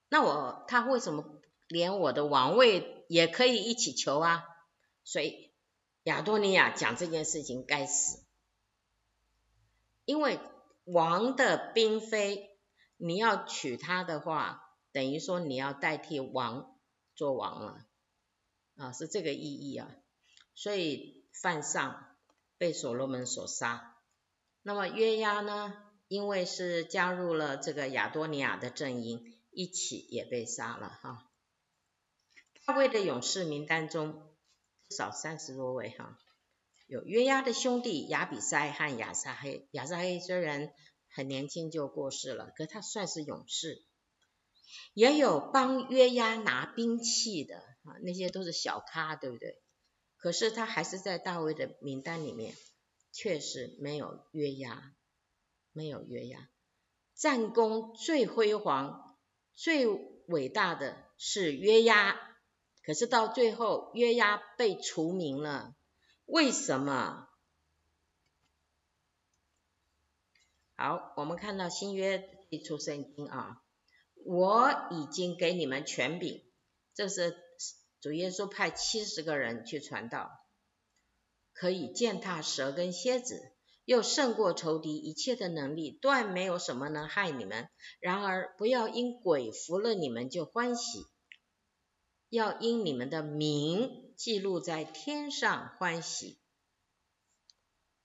[0.08, 4.44] 那我他为什么连我的王位也可以一起求啊？”
[5.04, 5.52] 所以
[6.02, 8.24] 亚多尼亚讲这件事情该死，
[10.04, 10.38] 因为
[10.84, 12.58] 王的嫔妃
[12.96, 16.78] 你要娶她的话，等于说你要代替王
[17.14, 17.86] 做王了，
[18.76, 19.90] 啊，是这个意义啊。
[20.54, 22.16] 所以犯上
[22.56, 23.96] 被所罗门所杀。
[24.62, 25.87] 那么约押呢？
[26.08, 31.30] 因为是加入了这个亚多尼亚的阵营，一起也被杀了哈。
[32.64, 34.22] 大卫的勇士名单中
[34.88, 36.18] 至少三十多位哈，
[36.86, 39.68] 有约押的兄弟亚比筛和亚撒黑。
[39.72, 40.72] 亚撒黑虽然
[41.10, 43.84] 很年轻就过世了，可他算是勇士。
[44.94, 49.62] 也有帮约押拿兵器的啊，那些都是小咖，对不对？
[50.16, 52.54] 可是他还是在大卫的名单里面，
[53.12, 54.92] 确实没有约押，
[55.72, 56.48] 没有约押。
[57.14, 59.16] 战功最辉煌、
[59.54, 59.86] 最
[60.26, 62.16] 伟大的是约押，
[62.84, 65.74] 可是到最后约押被除名了，
[66.24, 67.28] 为什么？
[70.76, 73.62] 好，我们看到新约一出圣经啊，
[74.24, 76.44] 我已经给你们权柄，
[76.94, 77.36] 这是。
[78.00, 80.30] 主耶稣派七十个人去传道，
[81.52, 83.52] 可以践踏蛇跟蝎子，
[83.88, 87.70] 又胜过仇敌一切的能力，断没有什么能害你们。
[88.00, 91.06] 然而不要因鬼服了你们就欢喜，
[92.28, 96.38] 要因你们的名记录在天上欢喜。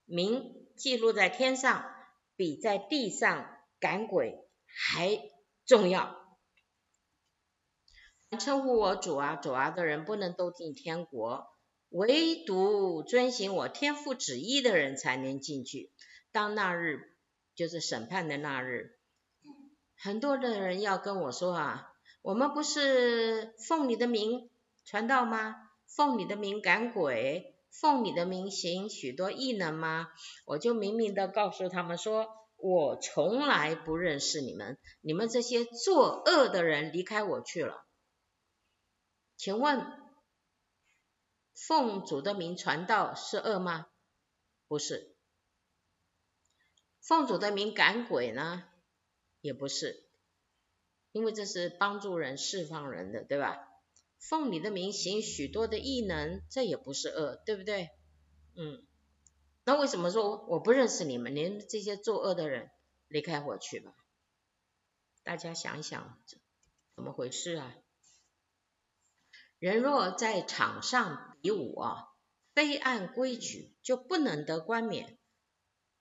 [0.06, 1.84] 名记录在天上，
[2.34, 3.46] 比在地上
[3.78, 5.20] 赶鬼还
[5.66, 6.38] 重要。
[8.40, 11.53] 称呼我主啊主啊的人不能都进天国，
[11.94, 15.92] 唯独遵行我天父旨意的人才能进去。
[16.32, 17.14] 当那日，
[17.54, 18.98] 就是审判的那日，
[19.96, 24.50] 很多的人要跟我说啊，我们不是奉你的名
[24.84, 25.54] 传道吗？
[25.86, 30.08] 奉你的名赶鬼，奉你的名行许多异能吗？
[30.46, 32.26] 我就明明的告诉他们说，
[32.56, 37.84] 我从来不认识你们，你们这些作恶的人，离开我去了。
[39.36, 39.86] 请问，
[41.54, 43.86] 奉主的名传道是恶吗？
[44.68, 45.14] 不是。
[47.00, 48.64] 奉主的名赶鬼呢？
[49.40, 50.04] 也不是，
[51.12, 53.68] 因为这是帮助人、释放人的，对吧？
[54.18, 57.90] 奉你的名行许多的异能，这也不是恶，对不对？
[58.56, 58.86] 嗯。
[59.66, 61.34] 那为什么说我不认识你们？
[61.34, 62.70] 连这些作恶的人，
[63.08, 63.94] 离开我去吧。
[65.22, 66.18] 大家想一想，
[66.94, 67.74] 怎么回事啊？
[69.58, 72.08] 人若在场上比武啊，
[72.54, 75.18] 非按规矩就不能得冠冕。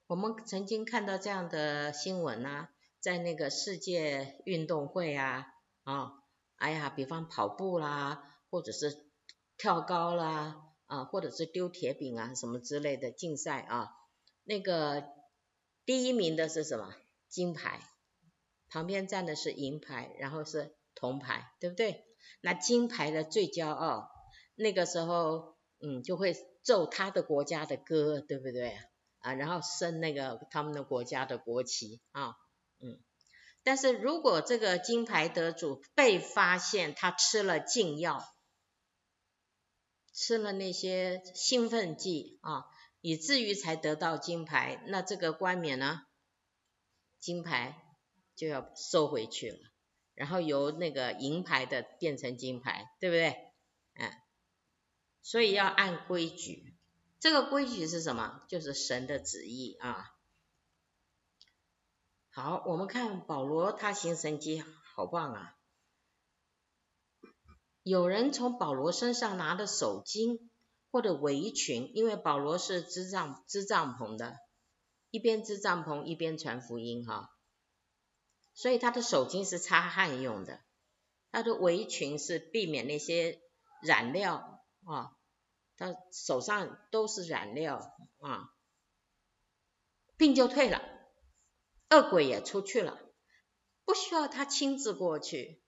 [0.07, 2.69] 我们曾经看到这样的新闻啊，
[3.01, 5.47] 在那个世界运动会啊，
[5.83, 6.13] 啊，
[6.55, 9.05] 哎呀，比方跑步啦，或者是
[9.57, 13.91] 跳高啦，啊，或者是丢铁饼啊，什么之类的竞赛啊，
[14.45, 15.03] 那个
[15.85, 16.95] 第一名的是什么？
[17.27, 17.81] 金牌，
[18.69, 22.05] 旁边站的是银牌，然后是铜牌，对不对？
[22.39, 24.09] 那金牌的最骄傲，
[24.55, 28.77] 那个时候，嗯，就会奏他的国家的歌，对不对？
[29.19, 32.35] 啊，然后升那个他们的国家的国旗啊，
[32.79, 32.99] 嗯。
[33.63, 38.23] 但是如果这个金牌得主被发现他吃了禁药，
[40.13, 42.65] 吃了那些兴奋剂啊，
[43.01, 46.01] 以至于才得到金牌，那这个冠冕呢，
[47.19, 47.79] 金牌。
[48.35, 49.59] 就要收回去了，
[50.15, 53.52] 然后由那个银牌的变成金牌，对不对？
[55.23, 56.75] 所以要按规矩，
[57.19, 58.43] 这个规矩是什么？
[58.47, 60.11] 就是神的旨意啊。
[62.29, 64.63] 好，我们看保罗他行神迹，
[64.95, 65.55] 好棒啊！
[67.83, 70.49] 有人从保罗身上拿的手巾
[70.91, 74.37] 或者围裙，因为保罗是支帐支帐篷的，
[75.09, 77.29] 一边支帐篷一边传福音哈。
[78.53, 80.61] 所以他的手巾是擦汗用的，
[81.31, 83.41] 他的围裙是避免那些
[83.81, 84.52] 染料
[84.85, 85.17] 啊，
[85.77, 88.53] 他手上都是染料啊，
[90.17, 90.81] 病就退了，
[91.89, 92.99] 恶鬼也出去了，
[93.85, 95.61] 不需要他亲自过去，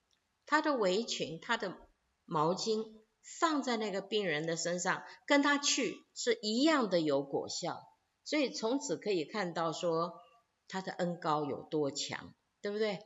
[0.46, 1.78] 他的围裙、他的
[2.26, 3.02] 毛巾
[3.40, 7.84] 放在那个病人的身上，跟他去是一样的有果效，
[8.24, 10.22] 所以从此可以看到说
[10.68, 12.34] 他的恩高有多强。
[12.62, 12.98] 对不对？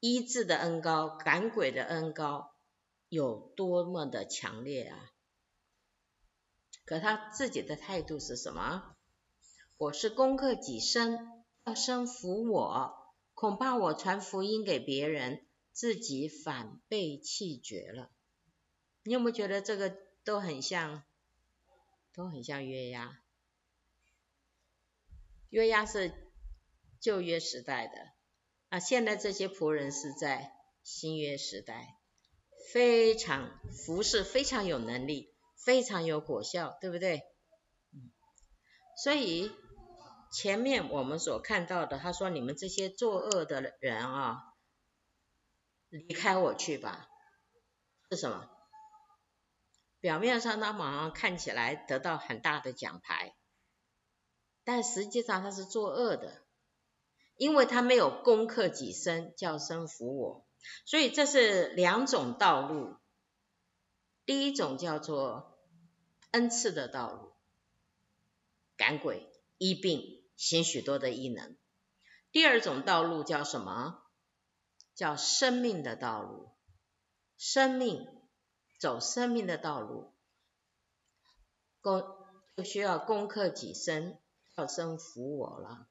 [0.00, 2.56] 医治的恩高，赶鬼的恩高，
[3.08, 5.09] 有多么的强烈啊！
[6.90, 8.96] 可他自己的态度是什么？
[9.78, 18.10] 我是攻克己身，要身服我，恐怕我传福音给别人，自己反被弃绝了。
[19.04, 21.04] 你有没有觉得这个都很像，
[22.12, 23.20] 都很像约押？
[25.48, 26.12] 约押是
[26.98, 28.10] 旧约时代的。
[28.70, 32.00] 啊，现在这些仆人是在新约时代，
[32.72, 35.29] 非常服侍，非常有能力，
[35.64, 37.22] 非常有果效，对不对？
[39.02, 39.50] 所以
[40.32, 44.54] 前面我们所看到的，他说你们这些作恶的人啊，
[45.88, 47.08] 离开我去吧，
[48.10, 48.48] 是什么？
[50.00, 53.34] 表面上他马上看起来得到很大的奖牌，
[54.64, 56.42] 但实际上他是作恶的。
[57.36, 60.46] 因为他没有攻克己身，叫身服我，
[60.84, 62.99] 所以这是两种道路。
[64.24, 65.58] 第一种叫做
[66.30, 67.32] 恩赐的道路，
[68.76, 71.56] 赶鬼、医病、行许多的异能。
[72.32, 74.02] 第二种道路叫什么？
[74.94, 76.50] 叫生命的道路。
[77.36, 78.06] 生命，
[78.78, 80.12] 走生命的道路，
[81.80, 82.02] 攻
[82.54, 84.20] 就需要攻克己身，
[84.54, 85.88] 叫身服我了。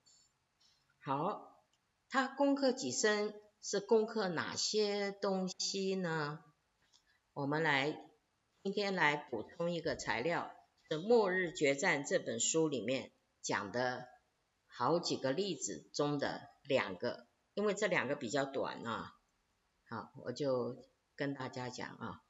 [1.02, 1.64] 好，
[2.08, 6.44] 他攻克己身是攻克哪些东西呢？
[7.34, 8.09] 我们来
[8.70, 10.52] 今天来补充一个材料，
[10.88, 13.12] 是《末日决战》这本书里面
[13.42, 14.06] 讲的
[14.68, 19.16] 好几个例子中的两个，因为这两个比较短啊。
[19.90, 22.22] 好，我就跟大家讲啊，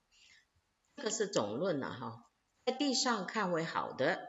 [0.96, 2.32] 这个是总论了哈，
[2.64, 4.26] 在地上看为好的，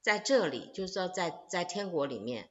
[0.00, 2.48] 在这里就是说在在天国里面。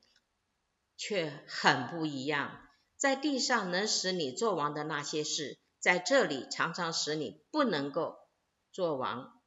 [0.97, 2.59] 却很不一样，
[2.97, 8.17] 在地上能使你做王的那些事，在这里常常使你不能够
[8.71, 9.41] 做王，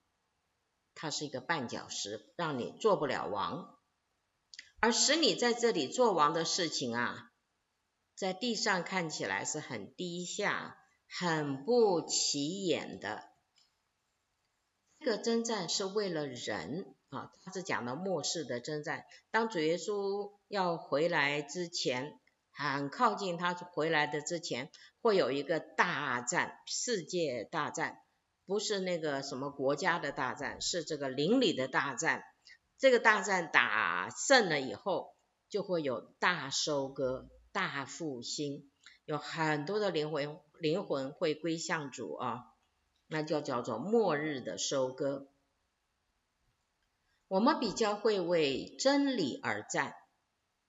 [0.95, 3.79] 它是一个绊脚石，让你做不了王。
[4.81, 7.33] 而使你在这里做王的事情啊，
[8.15, 13.29] 在地上看起来是很低下、很不起眼的。
[14.99, 16.95] 这个征战是为了人。
[17.11, 19.05] 啊，他是讲的末世的征战。
[19.33, 22.21] 当主耶稣要回来之前，
[22.53, 24.71] 很靠近他回来的之前，
[25.03, 28.00] 会有一个大战，世界大战，
[28.51, 32.25] 不是那个什么国家的大战，是这个邻里的大战。
[32.79, 35.15] 这个大战打胜了以后，
[35.49, 38.69] 就会有大收割、大复兴，
[39.05, 42.47] 有很多的灵魂灵魂会归向主啊，
[43.07, 45.29] 那就叫做末日的收割。
[47.29, 49.95] 我们比较会为真理而战，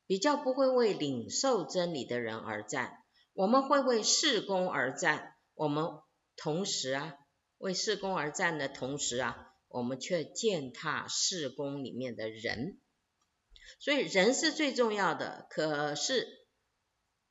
[0.05, 2.99] 比较不会为领受真理的人而战。
[3.33, 5.99] 我们会为事工而战，我们
[6.37, 7.17] 同时啊，
[7.61, 12.79] 为事工而战的同时啊，我们却践踏事工里面的人。
[13.79, 16.27] 所以人是最重要的，可是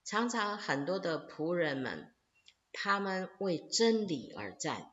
[0.04, 2.12] 常常很多的仆人们，
[2.72, 4.92] 他们为真理而战。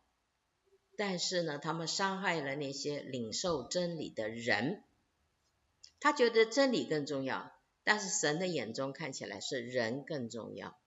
[0.98, 4.84] 但是呢，他们伤害了那些领受真理的人。
[6.00, 7.52] 他觉得真理更重要，
[7.84, 10.78] 但是神的眼中看起来是人更重要。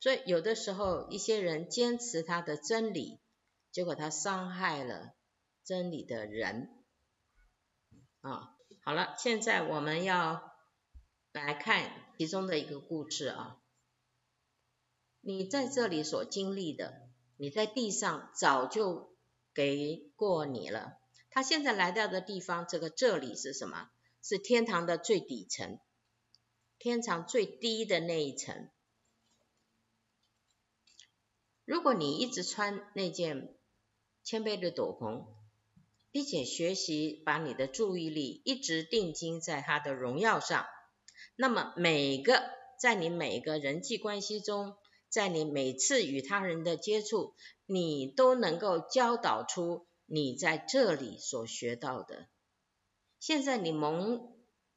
[0.00, 3.18] 所以有的时候一些人坚持他的真理，
[3.70, 5.14] 结果他伤害了
[5.64, 6.84] 真理的人。
[8.20, 10.52] 啊，好了，现在我们要
[11.32, 13.60] 来看其中的一个故事啊。
[15.20, 19.16] 你在这里所经历的，你在地上早就
[19.52, 20.98] 给过你了。
[21.30, 23.90] 他现在来到的地方，这个这里是什么？
[24.22, 25.78] 是天堂的最底层，
[26.78, 28.70] 天堂最低的那一层。
[31.64, 33.57] 如果你一直穿那件
[34.28, 35.24] 谦卑的斗篷，
[36.10, 40.66] 并且学习把你的注意力一直定睛在他的荣耀上，
[41.34, 42.42] 那么每个
[42.78, 44.76] 在你每个人际关系中，
[45.08, 47.32] 在你每次与他人的接触，
[47.64, 52.28] 你都能够教导出你在这里所学到的。
[53.18, 54.30] 现在你蒙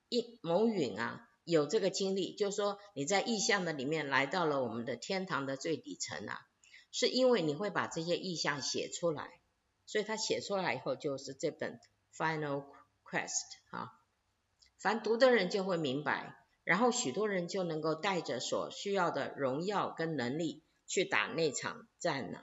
[0.08, 6.39] 一蒙允啊，有这个经历，就是说你在意象的里面来到了我们的天堂的最底层啊，
[6.93, 9.40] 是因为你会把这些意象写出来，
[9.91, 11.77] 所以他写出来以后就是这本
[12.15, 12.63] Final
[13.03, 13.91] Quest 啊，
[14.77, 16.37] 凡读的人就会明白。
[16.63, 22.41] 然后许多人就能够带着所需要的荣耀跟能力去打那场战了。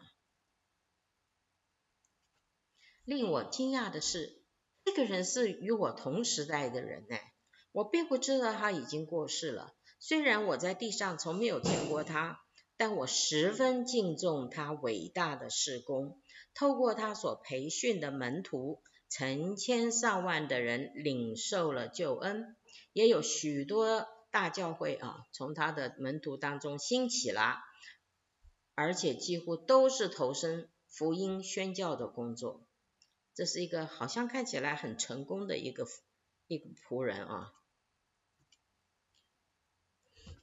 [3.05, 4.43] 令我惊讶的是，
[4.85, 7.17] 这个人是与我同时代的人呢。
[7.73, 9.75] 我并不知道他已经过世了。
[9.99, 12.43] 虽然我在地上从没有见过他，
[12.79, 16.19] 但我十分敬重他伟大的事工。
[16.55, 22.57] 透过他所培训的门徒，成千上万的人领受了救恩。
[22.93, 27.59] 也有许多大教会啊，从他的门徒当中兴起了，
[28.75, 32.67] 而且几乎都是投身福音宣教的工作。
[33.35, 35.87] 这是一个好像看起来很成功的一个
[36.47, 37.53] 一个仆人啊。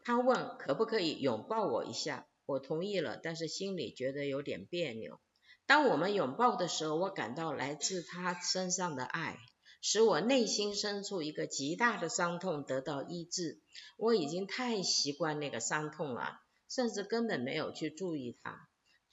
[0.05, 5.19] 他问可不可以拥抱我一下，我同意了，但是心里觉得有点别扭。
[5.65, 9.37] 当我们拥抱的时候，我感到来自他身上的爱。
[9.81, 13.61] 使我内心深处一个极大的伤痛得到医治。
[13.97, 18.67] 我已经太习惯那个伤痛了，甚至根本没有去注意它。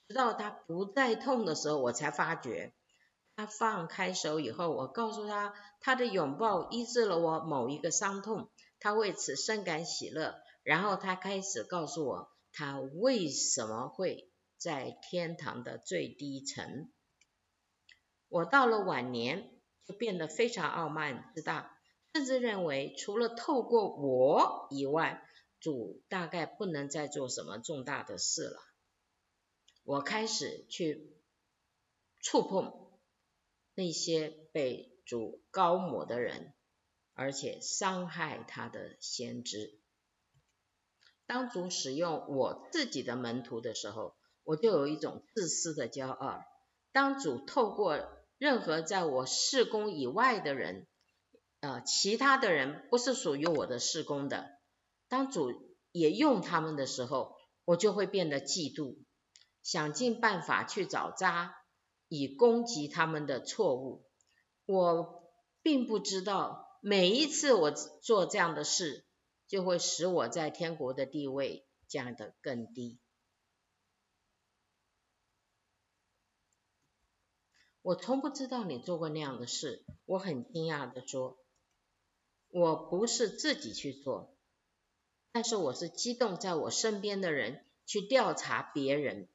[0.07, 2.73] 直到他不再痛的时候，我才发觉。
[3.35, 10.33] 他放开手以后，我告诉他，他的拥抱医治了我某一个伤痛，他为此深感喜乐。
[10.63, 16.91] 然后他开始告诉我，他为什么会在天堂的最低层。
[18.29, 19.49] 我到了晚年。
[19.85, 21.77] 就变得非常傲慢自大，
[22.13, 25.21] 甚至认为除了透过我以外，
[25.59, 28.61] 主大概不能再做什么重大的事了。
[29.83, 31.17] 我开始去
[32.21, 32.71] 触碰
[33.75, 36.53] 那些被主高抹的人，
[37.13, 39.82] 而且伤害他的先知。
[41.25, 46.43] 当主使用我自己的门徒的时候，我就有一种自私的骄傲。
[46.91, 47.97] 当主透过
[48.37, 50.85] 任何在我事工以外的人，
[51.61, 54.49] 呃，其他的人不是属于我的事工的，
[55.07, 55.51] 当主
[55.91, 58.97] 也用他们的时候，我就会变得嫉妒，
[59.63, 61.55] 想尽办法去找渣，
[62.09, 64.05] 以攻击他们的错误。
[64.65, 65.23] 我
[65.61, 69.02] 并不知道，每一次我做这样的事，
[69.53, 72.97] 就会使我在天国的地位降得更低。
[77.83, 81.37] 我从不知道你做过那样的事，我很惊讶地说，
[82.49, 84.35] 我不是自己去做，
[85.31, 89.29] 但是我是激动在我身边的人去调查别人，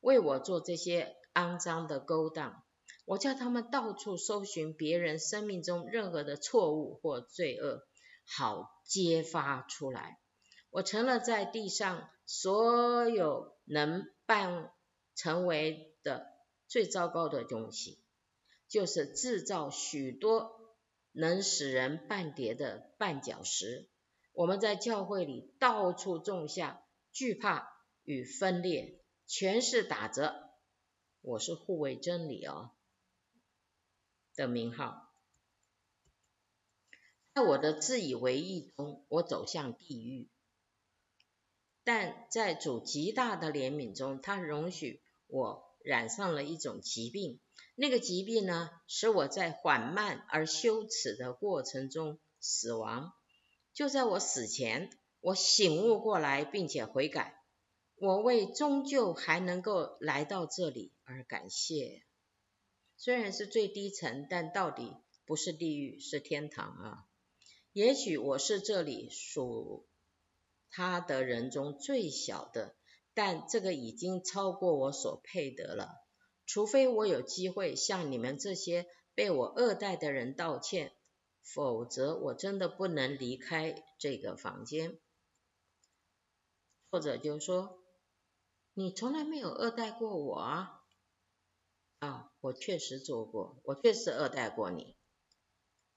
[0.00, 2.62] 为我做这些肮脏的勾当，
[3.06, 7.86] 我叫他们到处搜寻别人生命中任何的错误或罪恶，
[8.24, 10.18] 好揭发出来。
[10.70, 14.72] 我成了在地上所有能办
[15.14, 16.30] 成为的。
[16.68, 18.02] 最糟糕的东西，
[18.66, 20.74] 就是制造许多
[21.12, 23.90] 能使人绊跌的绊脚石。
[24.32, 27.68] 我们在教会里到处种下惧怕
[28.04, 30.54] 与分裂，全是打着
[31.20, 32.70] “我是护卫真理”哦
[34.34, 35.11] 的名号。
[37.34, 40.28] 在我的自以为意中，我走向地狱；
[41.84, 45.70] 但在主极大的怜悯中，他容许我。
[45.84, 47.40] 染上了一种疾病，
[47.74, 53.12] 那个疾病呢，使我在缓慢而羞耻的过程中死亡。
[53.74, 57.34] 就在我死前，我醒悟过来，并且悔改。
[57.96, 62.04] 我为终究还能够来到这里而感谢。
[62.96, 64.94] 虽然是最低层，但到底
[65.26, 67.08] 不是地狱，是天堂啊。
[67.72, 69.88] 也许我是这里属
[70.70, 72.76] 他的人中最小的。
[73.14, 75.90] 但这个已经超过我所配得了。
[76.46, 80.94] 除非我有机会向你们这些被我恶待的人道歉，
[81.42, 84.98] 否则我真的不能离开这个房间。
[86.90, 87.82] 或者就说，
[88.72, 90.80] 你从来没有恶待过我啊？
[91.98, 94.96] 啊，我确实做过，我确实恶待过你。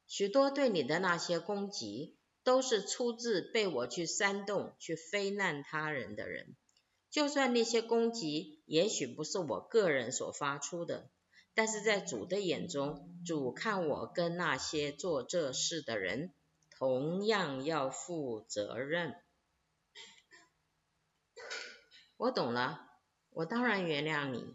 [0.08, 6.56] 许多对你的那些攻击，都是出自被我去煽动、去非难他人的人。
[7.10, 11.10] 就算那些攻击也许不是我个人所发出的，
[11.54, 16.34] 但是在主的眼中，主看我跟那些做这事的人，
[16.70, 19.16] 同样要负责任。
[22.18, 22.88] 我懂了，
[23.30, 24.54] 我当然原谅你。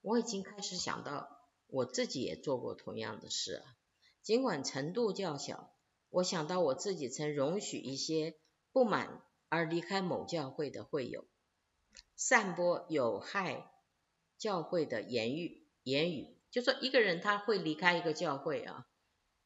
[0.00, 1.28] 我已经开始想到，
[1.66, 3.76] 我自己也做过同样的事啊，
[4.22, 5.74] 尽管程度较小。
[6.08, 8.38] 我想到我自己曾容许一些
[8.72, 11.26] 不满而离开某教会的会友，
[12.16, 13.70] 散播有害
[14.38, 18.86] 教会的言语，言语，就说一个人他会离开一个教会啊，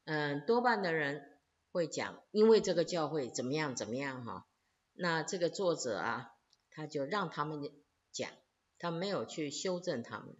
[0.04, 1.38] 嗯，多半的人
[1.70, 4.46] 会讲，因为这个教会怎么样怎么样哈，
[4.92, 6.32] 那这个作者啊。
[6.78, 7.62] 他就让他们
[8.12, 8.30] 讲，
[8.78, 10.36] 他没有去修正他们，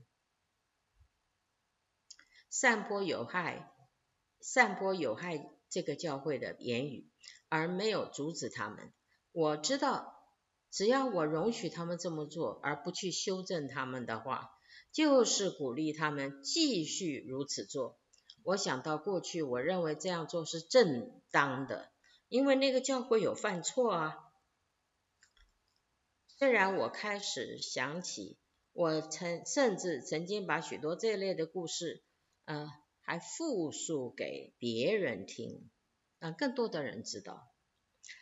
[2.51, 3.75] 散播有害、
[4.47, 7.11] 散播有害这个教会的言语，
[7.49, 8.93] 而没有阻止他们。
[9.33, 10.23] 我知道，
[10.71, 14.53] 只要我容许他们这么做，而不去修正他们的话，
[14.93, 17.99] 就是鼓励他们继续如此做。
[18.45, 21.91] 我想到过去，我认为这样做是正当的，
[22.29, 24.17] 因为那个教会有犯错啊。
[26.39, 28.39] 虽然我开始想起，
[28.73, 32.05] 我曾甚至曾经把许多这类的故事，
[32.45, 32.71] 呃，
[33.07, 35.71] 还复述给别人听，
[36.19, 37.49] 让更多的人知道，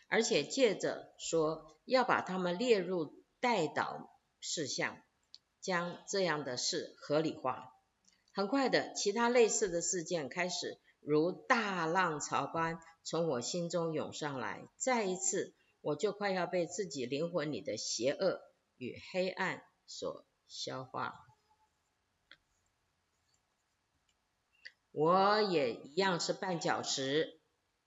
[0.08, 4.08] 而且借着说要把他们列入代祷
[4.40, 5.02] 事项，
[5.60, 7.72] 将这样的事合理化。
[8.32, 15.54] 很快的，其他类似的事件开始如大浪潮般从我心中涌上来，再一次。
[15.80, 18.40] 我就快要被自己灵魂里的邪恶
[18.78, 21.23] 与黑暗所消化。
[24.96, 27.40] 我也一样是绊脚石，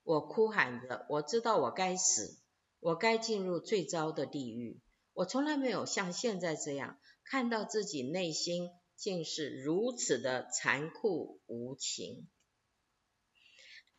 [0.03, 2.37] 我哭喊着，我知道我该死，
[2.81, 4.81] 我该进入最糟的地狱。
[5.13, 12.27] 我从来没有像现在这样看到自己内心竟是如此的残酷无情。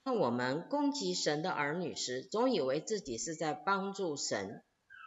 [0.02, 4.62] 当我们攻击神的儿女时，总以为自己是在帮助神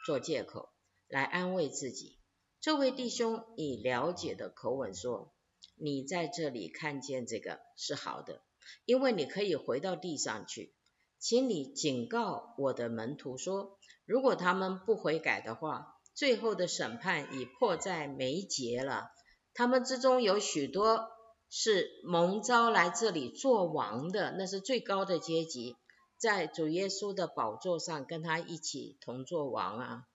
[0.08, 0.70] 做借口
[1.08, 2.18] 来安慰自己。
[2.60, 5.36] 这位弟兄以了解的口吻说
[5.82, 8.42] ：“你在这里看见这个是好的，
[8.86, 10.74] 因为你可以回到地上去。
[11.20, 19.12] 请你警告我的门徒说，如果他们不悔改的话，最后的审判已迫在眉睫了。
[19.54, 21.10] 他们之中有许多。”
[21.54, 25.76] 是蒙召来这里做王的，那是最高的阶级，
[26.16, 30.08] 在主耶稣的宝座上跟他一起同作王啊。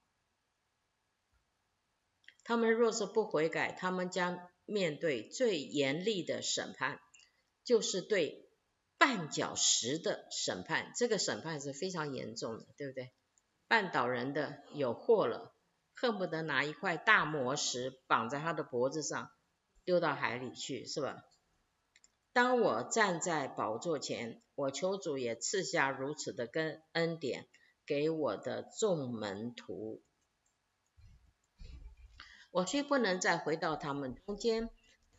[2.42, 7.00] 他们若是不悔改，他们将面对最严厉的审判，
[7.64, 8.50] 就是对
[8.98, 10.92] 绊脚石的审判。
[10.94, 13.12] 这个审判是非常严重的，对不对？
[13.68, 15.54] 绊倒人的有祸了，
[15.94, 19.30] 恨不得拿一块大磨石绑在他的脖子上。
[19.84, 21.22] 丢到海里去，是吧？
[22.32, 27.46] 当我站在宝座前，我求主也赐下如此的跟恩典
[27.86, 30.02] 给我的众门徒。
[32.56, 34.70] 我虽不能再回到他们中间，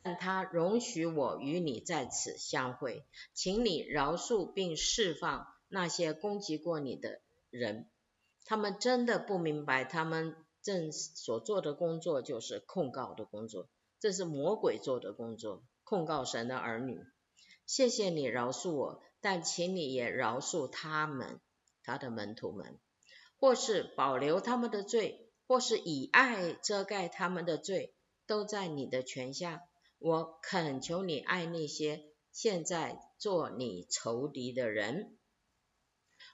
[0.01, 7.21] 但他容许我与你在此相会，请你饶恕并释放那些攻击过你的
[7.51, 7.87] 人。
[8.43, 13.69] 他们真的不明白，他们正所做的工作就是控告的工作。
[13.99, 17.05] 这是魔鬼做的工作，控告神的儿女。
[17.67, 21.39] 谢谢你饶恕我，但请你也饶恕他们，
[21.83, 22.79] 他的门徒们，
[23.39, 27.95] 或是保留他们的罪，或是以爱遮盖他们的罪，
[28.25, 29.61] 都在你的权下。
[29.99, 35.17] 我恳求你爱那些现在做你仇敌的人。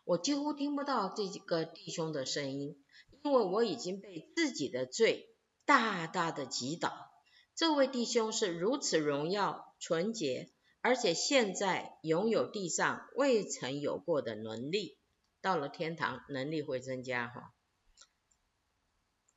[0.04, 2.84] 我几乎听不到这几个弟兄的声音，
[3.22, 5.30] 因为我已经被自己的罪
[5.66, 6.92] 大大的击倒。
[7.56, 10.52] 这位弟兄是如此荣耀、纯洁，
[10.82, 14.98] 而且现在拥有地上未曾有过的能力。
[15.40, 17.54] 到了天堂，能力会增加哈。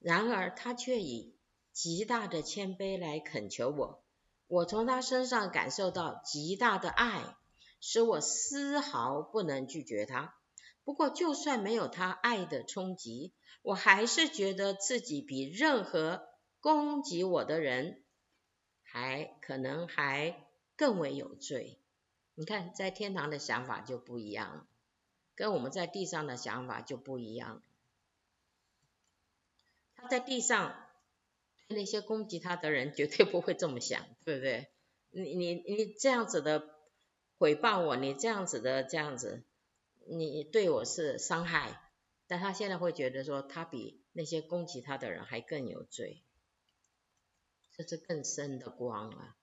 [0.07, 1.35] 然而他却以
[1.73, 4.05] 极大的谦卑来恳求我，
[4.47, 7.37] 我从他身上感受到极大的爱，
[7.81, 10.37] 使我丝毫不能拒绝他。
[10.85, 16.29] 不过就算没有他爱的冲击，我还是觉得自己比任何
[16.61, 18.05] 攻击我的人
[18.85, 20.47] 还可能还
[20.77, 21.81] 更为有罪。
[22.37, 24.67] 你看，在天堂的想法就不一样了，
[25.35, 27.61] 跟我们在地上的想法就不一样。
[29.97, 30.83] 他在地上。
[31.69, 34.71] 那些攻击他的人绝对不会这么想，对不对？
[35.11, 36.61] 你你你这样子的
[37.41, 39.43] 诽谤我，你这样子的这样子，
[40.07, 41.83] 你对我是伤害。
[42.29, 46.23] 但他现在会觉得说，他比那些攻击他的人还更有罪，
[47.77, 49.37] 这是更深的光啊。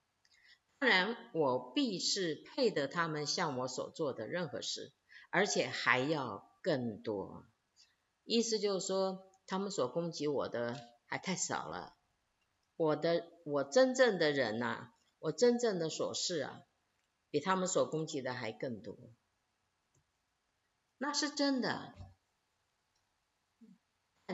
[0.80, 4.94] 当然，我必是配得他们向我所做的任何事，
[5.30, 7.46] 而且还要更多。
[8.24, 10.76] 意思就是说，他们所攻击我的
[11.06, 11.96] 还太少了。
[12.76, 16.64] 我的我真正的人呐、我真正的琐事啊，
[17.30, 18.98] 比他们所攻击的还更多，
[20.98, 21.94] 那是真的。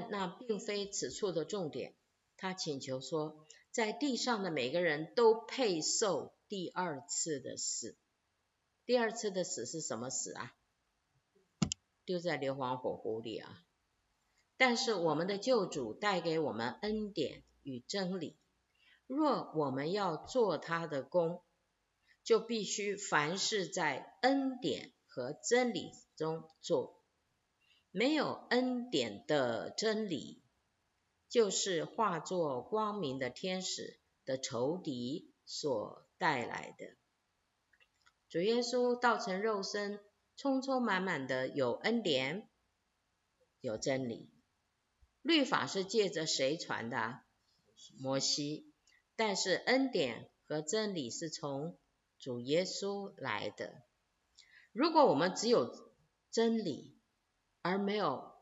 [0.09, 1.95] 那并非此处的重点。
[2.37, 7.97] 他请求说，在地上的每个人都配受第二次的死。
[8.85, 10.55] 第二次的死是什么死啊？
[12.05, 13.65] 丢在硫磺火湖里啊！
[14.59, 17.43] 但是我们的救主带给我们恩典。
[17.61, 18.37] 与真理，
[19.05, 21.43] 若我们要做他的工，
[22.23, 27.03] 就必须凡事在恩典和真理中做。
[27.91, 30.41] 没有恩典的真理，
[31.27, 36.95] 就是化作光明的天使的仇敌所带来的。
[38.29, 39.99] 主耶稣道成肉身，
[40.37, 42.49] 充充满满的有恩典，
[43.59, 44.38] 有真理。
[45.21, 47.21] 律法是借着谁传的？
[47.99, 48.73] 摩西，
[49.15, 51.77] 但是恩典和真理是从
[52.17, 53.83] 主耶稣来的。
[54.71, 55.93] 如果我们只有
[56.31, 56.97] 真理，
[57.61, 58.33] 而没有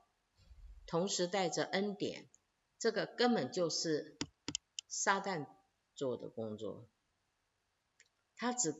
[0.85, 2.29] 同时带着恩典，
[2.77, 4.17] 这个根本就是
[4.87, 5.47] 撒旦
[5.95, 6.87] 做的工作。
[8.35, 8.75] 他只，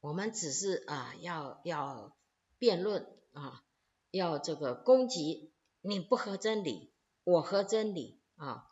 [0.00, 2.16] 我们只是啊，要要
[2.58, 3.64] 辩论啊，
[4.12, 6.93] 要这个攻击，你不合真理，
[7.24, 8.70] 我和真理啊。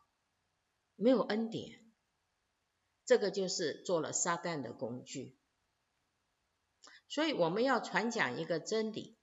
[0.94, 1.80] 没有恩典，
[3.04, 5.36] 这个就是做了撒旦的工具。
[7.08, 9.18] 所以我们要传讲一个真理，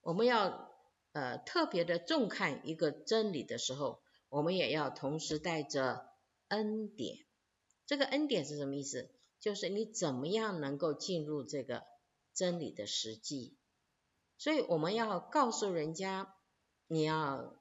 [0.00, 0.72] 我们要
[1.12, 6.08] 呃特别的重看一个真理的时候，我们也要同时带着
[6.48, 7.18] 恩典。
[7.86, 9.14] 这个恩典是什么意思？
[9.38, 11.84] 就是你怎么样能够进入这个
[12.32, 13.56] 真理的实际。
[14.36, 16.34] 所以我们要告诉人家，
[16.88, 17.54] 你要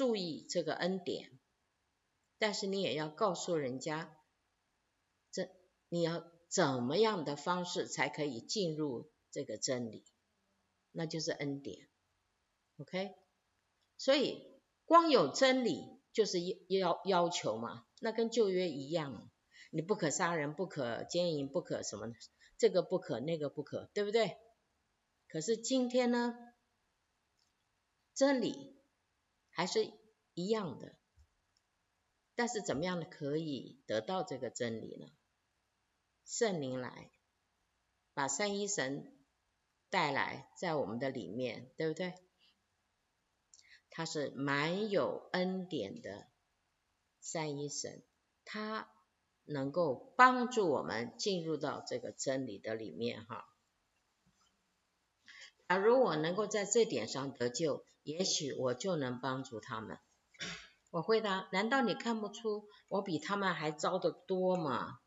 [0.00, 1.38] 注意这个恩典。
[2.38, 4.16] 但是你也要告诉人家，
[5.30, 5.50] 这
[5.90, 10.06] 你要怎么样的方式才可以进入这个真理？
[10.90, 11.86] 那就是恩典
[12.78, 13.14] ，OK？
[13.98, 15.84] 所以光有真理
[16.14, 16.38] 就是
[16.68, 19.30] 要要求嘛，那跟旧约一样，
[19.70, 22.10] 你不可杀人，不可奸淫，不可什么，
[22.56, 24.38] 这个不可，那个不可，对不对？
[25.28, 26.34] 可是今天呢，
[28.14, 28.79] 真理
[29.60, 29.92] 还是
[30.32, 30.96] 一样的。
[32.34, 35.12] 但是怎么样可以得到这个真理呢？
[36.24, 37.10] 圣灵来，
[38.14, 39.14] 把三一神
[39.90, 42.14] 带来在我们的里面，对不对？
[43.90, 46.26] 他是满有恩典的
[47.20, 48.02] 三一神，
[48.46, 48.90] 他
[49.44, 53.46] 能够帮助我们进入到这个真理的里面哈。
[55.68, 59.98] 假如我能够在这点上得救，也许我就能帮助他们。
[60.90, 64.98] 我回答：难道你看不出我比他们还糟得多吗？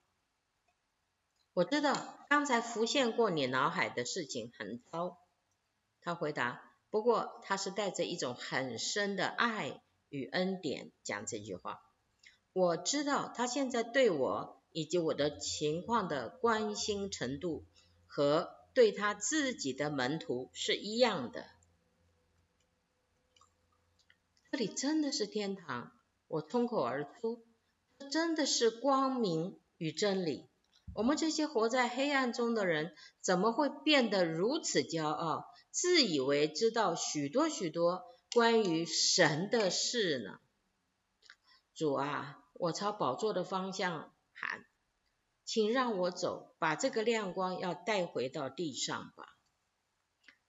[1.54, 5.20] 我知道刚才浮现过你脑海的事情很糟。
[6.02, 11.80] 他回答：不过他是带着一种很深的爱与恩典讲这句话。
[12.54, 17.66] 我知道他现在对我以及我的情况的关心程度
[18.08, 21.46] 和对他自己的门徒是一样的。
[24.54, 25.92] 这里真的是天堂，
[26.28, 27.44] 我冲口而出，
[28.12, 30.48] 真的是光明与真理。
[30.94, 40.40] 我们这些活在黑暗中的人，怎么会变得如此骄傲，自以为知道许多许多关于神的事呢？
[41.74, 44.68] 主啊，我朝宝座的方向喊，
[45.44, 49.36] 请让我走，把这个亮光要带回到地上吧。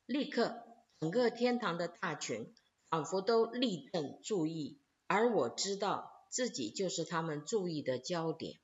[0.05, 0.63] 立刻，
[1.01, 2.55] 整个天堂的大群。
[2.95, 4.79] 仿佛都立正注意，
[5.09, 8.61] 而我知道自己就是他们注意的焦点。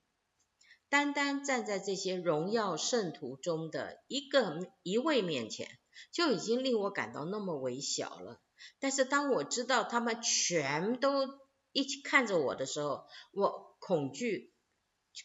[0.89, 5.66] 单单站在这些荣耀圣徒中的一个一位面前，
[6.12, 8.41] 就已经令我感到那么微小了。
[8.78, 11.26] 但是当我知道他们全都
[11.72, 14.53] 一起看着我的时候，我恐惧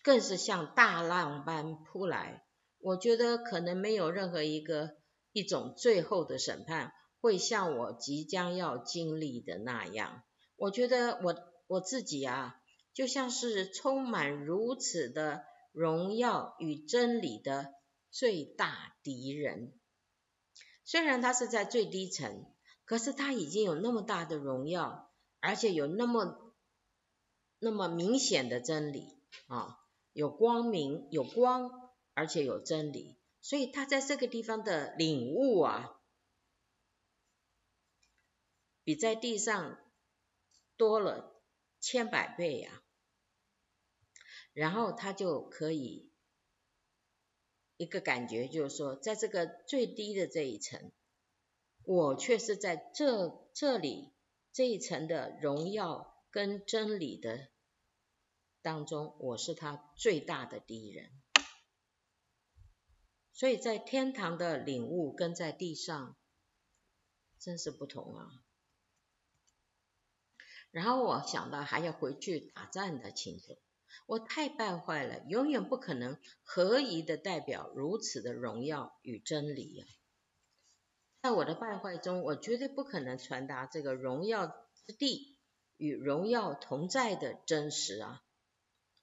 [0.01, 2.43] 更是像大浪般扑来。
[2.79, 4.97] 我觉得可能没有任何一个
[5.31, 6.91] 一种最后的审判
[7.25, 10.23] 会像我即将要经历的那样。
[10.55, 11.35] 我觉得我
[11.67, 12.61] 我自己啊，
[12.93, 17.73] 就像是充满如此的荣耀与真理的
[18.11, 19.73] 最大敌人。
[20.83, 22.45] 虽然他是在最低层，
[22.85, 26.53] 可是他已经有那么大的荣耀，而且有那么
[27.59, 29.17] 那么明显的真理
[29.47, 29.79] 啊，
[30.13, 31.83] 有光明，有光。
[32.17, 35.94] 而且有真理，所以他在这个地方的领悟啊，
[38.85, 39.77] 比在地上
[40.77, 41.41] 多了
[41.81, 42.83] 千百倍呀、
[44.53, 46.11] 然后他就可以
[47.77, 50.91] 一个感觉，就是说，在这个最低的这一层，
[51.83, 54.13] 我却是在这这里
[54.53, 57.49] 这一层的荣耀跟真理的
[58.61, 61.09] 当中，我是他最大的敌人。
[63.33, 66.15] 所以在天堂的领悟跟在地上
[67.39, 68.44] 真是不同啊。
[70.75, 73.57] 然后我想到还要回去打仗的情景，
[74.07, 81.23] 我太败坏了，永远不可能合宜的代表如此的荣耀与真理呀、啊。
[81.23, 85.37] 在我的败坏中，我绝对不可能传达这个荣耀之地
[85.77, 88.21] 与荣耀同在的真实啊。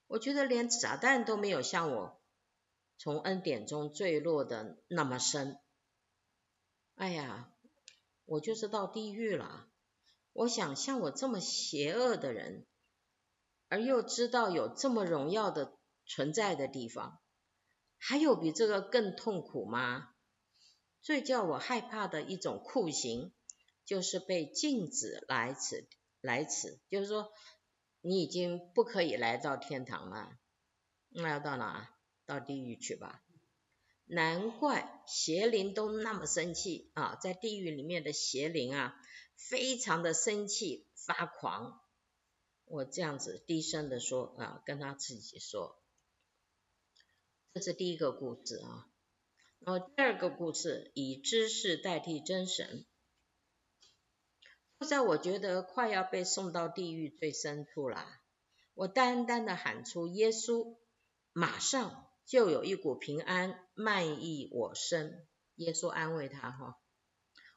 [0.05, 2.21] 我觉得连撒旦都没有像我。
[2.99, 5.57] 从恩典中坠落的那么深，
[6.93, 7.51] 哎呀，
[8.25, 9.67] 我就是到地狱了。
[10.33, 12.65] 我想像我这么邪恶的人，
[13.69, 17.19] 而又知道有这么荣耀的存在的地方，
[17.97, 20.09] 还有比这个更痛苦吗？
[21.01, 23.31] 最叫我害怕的一种酷刑，
[23.85, 25.87] 就是被禁止来此，
[26.21, 27.31] 来此，就是说
[28.01, 30.37] 你已经不可以来到天堂了，
[31.09, 31.89] 那要到哪？
[32.25, 33.21] 到地狱去吧，
[34.05, 38.95] 难怪邪灵都那么生气啊，在地狱里面的邪灵啊，
[39.35, 41.81] 非常的生气发狂。
[42.65, 45.81] 我这样子低声的说啊，跟他自己说，
[47.53, 48.87] 这是第一个故事啊。
[49.59, 52.85] 然后第二个故事，以知识代替真神。
[54.87, 58.05] 在我觉得快要被送到地狱最深处了，
[58.73, 60.77] 我单单的喊出耶稣，
[61.31, 62.09] 马上。
[62.25, 66.79] 就有一股平安漫溢我身，耶稣安慰他哈。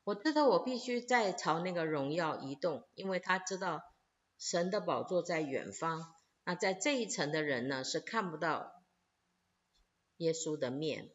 [0.06, 3.82] 我知道我必须再朝那个荣耀移动，因为他知道
[4.38, 6.14] 神的宝座在远方。
[6.44, 8.84] 那在这一层的人呢，是看不到
[10.18, 11.10] 耶稣的面，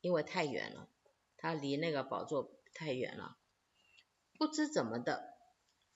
[0.00, 0.88] 因为太远了，
[1.36, 3.36] 他离那个宝座太远了。
[4.38, 5.34] 不知怎么的，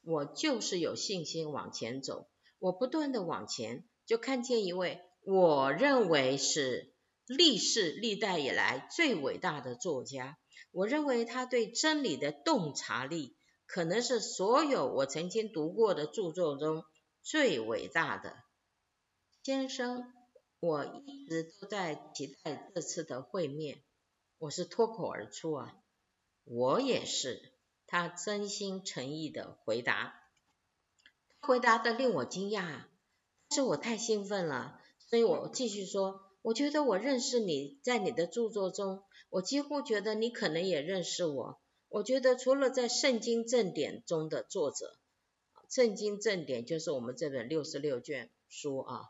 [0.03, 2.29] 我就是有信心往前走。
[2.59, 6.93] 我不断的往前，就看见一位我认为是。
[7.27, 10.37] 历世历代以来最伟大的作家，
[10.71, 13.37] 我认为他对真理的洞察力，
[13.67, 16.85] 可能是所有我曾经读过的著作中
[17.23, 18.37] 最伟大的。
[19.43, 20.13] 先生，
[20.61, 23.83] 我一直都在期待这次的会面，
[24.39, 25.75] 我是脱口而出啊，
[26.45, 27.53] 我也是。
[27.87, 30.15] 他真心诚意的回答，
[31.39, 32.87] 回答的令我惊讶，
[33.51, 36.24] 是我太兴奋了，所以我继续说。
[36.45, 41.59] 我觉得我认识你，在你的著作中，我几乎觉得你可能也认识我。
[41.89, 44.99] 我觉得除了在圣经正典中的作者，
[45.71, 49.05] 圣经正典就是我们这本六十六卷书啊，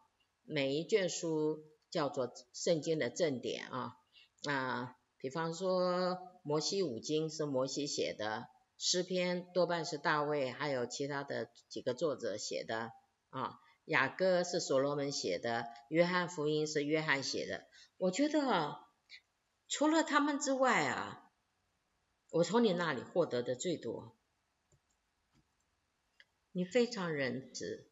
[0.44, 3.96] 每一卷书叫做圣经的正典啊。
[4.44, 8.46] 啊，比方说摩西五经是摩西写的，
[8.78, 12.92] 诗篇多半是大卫还有其他的几个作者写的
[13.30, 13.58] 啊。
[13.84, 17.66] 雅歌是所罗门写的，约翰福音是约翰写的。
[17.96, 18.78] 我觉得
[19.68, 21.30] 除了他们之外啊，
[22.30, 24.16] 我从你那里获得的最多。
[26.52, 27.90] 你非常仁慈，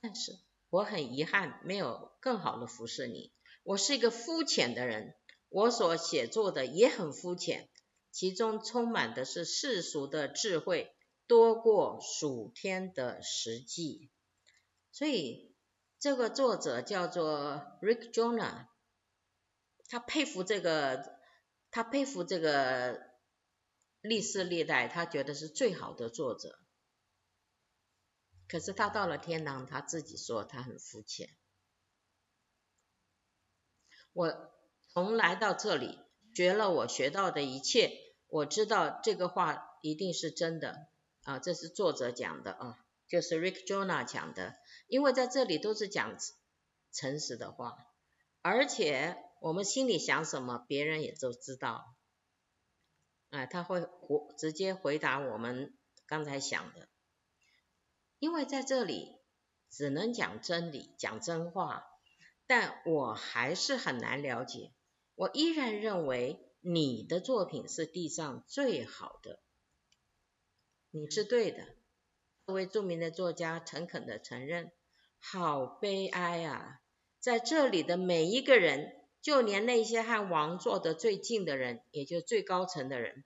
[0.00, 0.38] 但是
[0.70, 3.32] 我很遗憾没有更好的服侍你。
[3.62, 5.14] 我是一个肤浅的人，
[5.48, 7.68] 我所写作的也很肤浅，
[8.10, 10.94] 其中充满的是世俗的智慧，
[11.26, 14.10] 多过属天的实际。
[14.94, 15.52] 所以
[15.98, 18.68] 这个作者叫做 Rick Jonah，
[19.88, 21.18] 他佩服这个，
[21.72, 23.00] 他佩服这个
[24.00, 26.60] 历世历代，他觉得是最好的作者。
[28.46, 31.28] 可是他到了天堂，他自己说他很肤浅。
[34.12, 34.52] 我
[34.92, 35.98] 从来到这里
[36.36, 37.90] 学了我学到的一切，
[38.28, 40.86] 我知道这个话一定是真的
[41.24, 46.16] 啊，这是作者讲的啊，就是 Rick Jonah 讲的，因为在这里都是讲
[46.92, 47.76] 诚实的话，
[48.42, 51.96] 而且我们心里想什么，别人也都知道，
[53.30, 55.76] 啊，他会回直接回答我们
[56.06, 56.88] 刚才想的，
[58.18, 59.18] 因为在这里
[59.70, 61.84] 只能讲真理，讲真话，
[62.46, 64.72] 但我还是很难了解，
[65.14, 66.40] 我依然认为。
[66.66, 69.42] 你的作品是地上最好的，
[70.90, 71.76] 你是对的。
[72.46, 74.70] 这位著名的作家诚恳的承认，
[75.18, 76.80] 好悲哀啊！
[77.18, 78.92] 在这里的每一个人，
[79.22, 83.24] 就连那些和王坐得最近的人，也就最高层的人，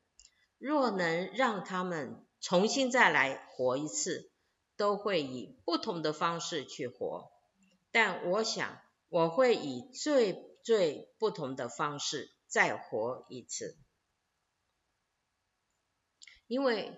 [0.59, 4.31] 若能让他们重新再来活一次，
[4.77, 7.31] 都会以不同的方式去活。
[7.91, 12.33] 但我想，我会以最最不同的方式。
[12.51, 13.77] 再活一次，
[16.47, 16.97] 因为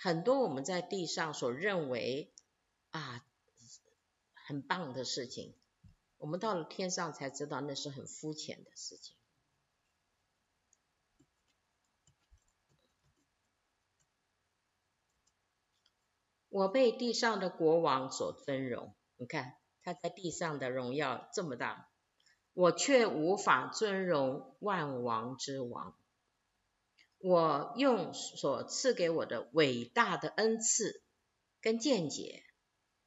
[0.00, 2.32] 很多我们在地上所认为
[2.90, 3.26] 啊
[4.32, 5.56] 很棒的事情，
[6.18, 9.16] 我们到了天上才知道那是很肤浅的事情。
[16.48, 21.90] 我被地上的国王所尊荣，你看他在地上的荣耀这么大。
[22.54, 25.97] 我却无法尊荣万王之王。
[27.18, 31.02] 我用所赐给我的伟大的恩赐
[31.60, 32.44] 跟见解，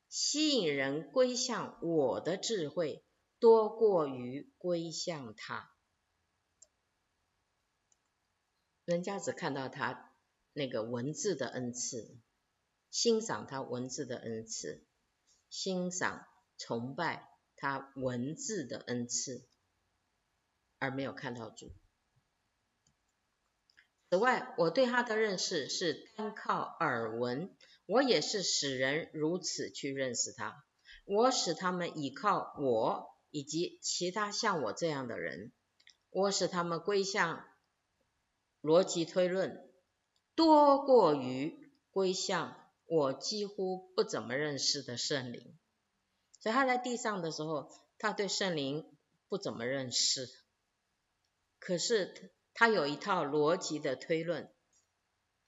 [0.09, 3.03] 吸引人归向我的智慧，
[3.39, 5.72] 多过于归向他。
[8.86, 10.14] 人家只看到他
[10.53, 12.18] 那个文字的恩赐，
[12.89, 14.86] 欣赏他文字的恩赐，
[15.49, 17.30] 欣赏崇拜。
[17.57, 19.47] 他文字的恩赐，
[20.80, 21.72] 而没有看到主。
[24.12, 27.55] 此外，我对他的认识是单靠耳闻，
[27.86, 30.66] 我也是使人如此去认识他。
[31.05, 35.53] 我使他们倚靠我以及其他像我这样的人，
[36.09, 37.45] 我使他们归向
[38.62, 39.72] 逻辑推论，
[40.36, 45.57] 多过于归向我几乎不怎么认识的圣灵。
[46.41, 48.93] 所以他在地上的时候，他对圣灵
[49.30, 50.28] 不怎么认识，
[51.59, 54.51] 可是他有一套逻辑的推论，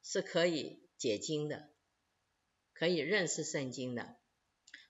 [0.01, 1.69] 是可以解经的，
[2.73, 4.15] 可以认识圣经的。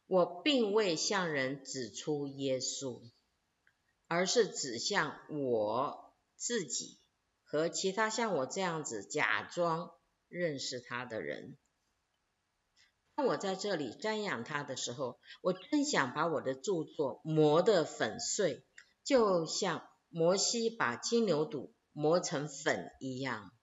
[0.05, 3.01] 我并未向人指出耶稣，
[4.07, 6.99] 而是指向我自己
[7.43, 9.91] 和其他像我这样子假装
[10.27, 11.57] 认识他的人。
[13.15, 18.65] 当我在这里瞻仰他的时候，我真想把我的著作磨得粉碎，
[19.03, 23.53] 就像摩西把金牛犊磨成粉一样。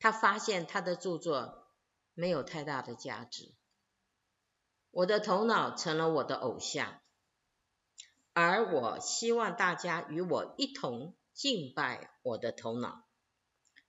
[0.00, 1.70] 他发现他的著作
[2.14, 3.54] 没有太大的价值，
[4.90, 7.00] 我的头脑成了我的偶像，
[8.32, 13.06] 而我希望大家与我一同敬拜我的头脑。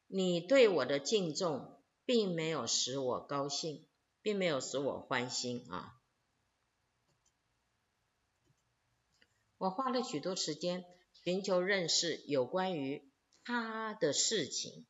[0.05, 3.83] 你对我的敬重并没有使我高兴。
[4.23, 6.01] 并没有使我欢心啊！
[9.57, 10.83] 我花了许多时间
[11.23, 13.09] 寻求认识有关于
[13.47, 14.85] 他的事情，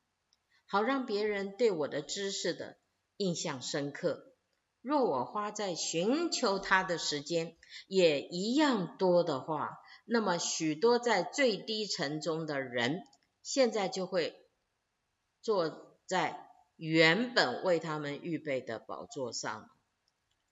[0.66, 2.80] 好让别人对我的知识的
[3.18, 4.34] 印象深刻。
[4.82, 7.55] 若我花在寻求他的时间
[7.88, 13.03] 也一样多的话，那么许多在最低层中的人，
[13.43, 14.36] 现在就会
[15.41, 16.43] 坐在。
[16.80, 19.68] 原本为他们预备的宝座上，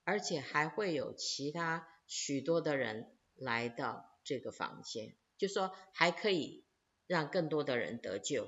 [0.03, 6.64] 而且还会有其他许多的人来到这个房间，就说还可以
[7.07, 8.47] 让更多的人得救。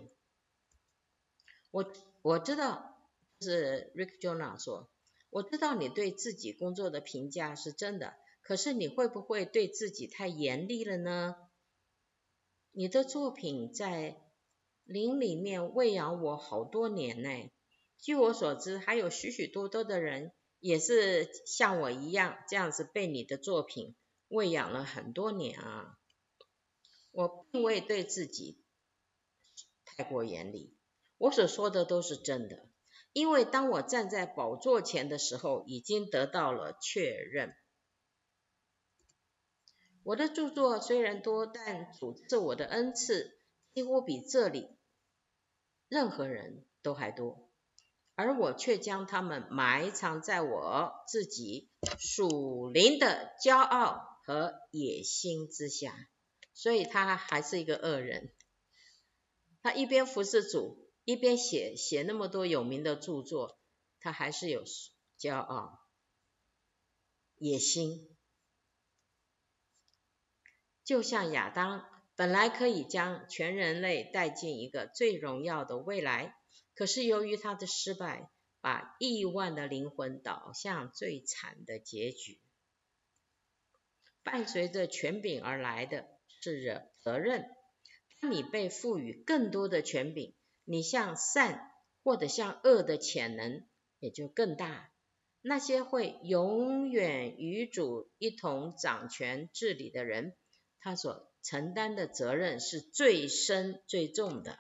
[1.72, 1.91] 我
[2.22, 2.97] 我知道
[3.41, 4.89] 是 Rick Jonah 说，
[5.30, 11.36] 我知道你对自己工作的评价是真的，可是你会不会对自己太严厉了呢？
[12.72, 14.18] 你的作品在
[14.84, 17.51] 林里面喂养我好多年呢。
[17.99, 23.95] 据我所知，还有许许多多的人也是像我一样，这样子被你的作品
[24.28, 25.97] 喂养了很多年啊。
[27.12, 28.64] 我并未对自己
[29.86, 30.76] 太过严厉，
[31.18, 32.68] 我所说的都是真的，
[33.14, 37.55] 因为当我站在宝座前的时候，已经得到了确认。
[40.03, 43.39] 我的著作虽然多，但主赐我的恩赐
[43.74, 44.78] 几乎比这里
[45.89, 47.45] 任何人都还多。
[48.20, 55.93] 而我却将他们埋藏在我自己属灵的骄傲和野心之下，
[56.58, 58.34] 所以他还是一个恶人。
[59.62, 63.60] 他一边服侍主，一边写写那么多有名的著作，
[63.99, 64.64] 他还是有
[65.20, 65.88] 骄傲、
[67.38, 68.10] 野心。
[70.84, 71.86] 就像亚当
[72.16, 76.36] 本来可以将全人类带进一个最荣耀的未来，
[76.74, 78.32] 可是由于他的失败，
[78.62, 82.41] 把亿万的灵魂导向最惨的结局。
[84.24, 87.46] 伴随着权柄而来的是责任。
[88.22, 90.34] 当你被赋予更多的权柄，
[90.64, 91.72] 你向善
[92.04, 93.66] 或者向恶的潜能
[94.00, 94.92] 也就更大。
[95.42, 100.36] 那些会永远与主一同掌权治理的人，
[100.80, 104.58] 他所承担的责任是最深最重的。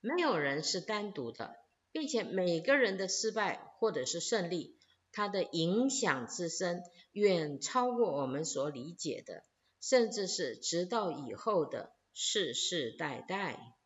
[0.00, 1.56] 没有人是单独的，
[1.92, 4.78] 并且每个人的失败或者是胜利，
[5.12, 6.82] 它的影响之深，
[7.12, 9.44] 远超过我们所理解的。
[9.80, 13.76] 甚至是直到以后的世世代代，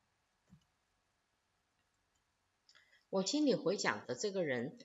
[3.08, 4.76] 我心里回想着这个人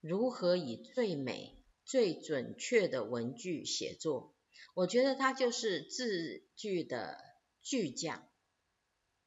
[0.00, 4.34] 如何以最美、最准确的文句写作，
[4.74, 7.22] 我觉得他就是字句的
[7.60, 8.26] 巨匠，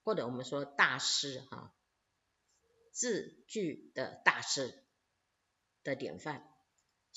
[0.03, 1.75] 或者我们说大师哈，
[2.91, 4.83] 字句的大师
[5.83, 6.56] 的典范。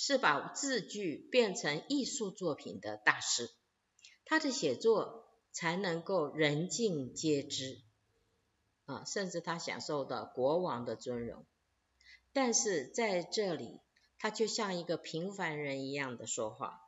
[0.03, 3.51] 是把字句变成艺术作品的大师，
[4.25, 7.83] 他的写作才能够人尽皆知
[8.87, 11.45] 啊，甚至他享受到国王的尊荣。
[12.33, 13.79] 但是在这里，
[14.19, 16.81] 他就像一个平凡人一样的说话。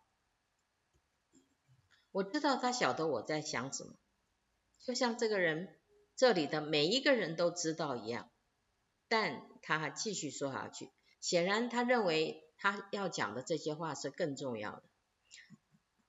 [2.12, 3.92] 我知道他晓得我在想什么，
[4.80, 5.78] 就像这个人
[6.16, 8.30] 这里的每一个人都知道一样。
[9.06, 10.88] 但他继续说下去，
[11.20, 12.48] 显然他认为。
[12.62, 14.84] 他要讲的这些话是更重要的。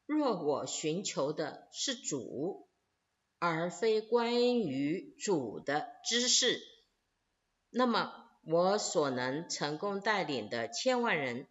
[0.05, 2.67] 若我寻求的是主，
[3.39, 6.61] 而非关于主的知识，
[7.71, 11.47] 那么我所能成功带领的千万人，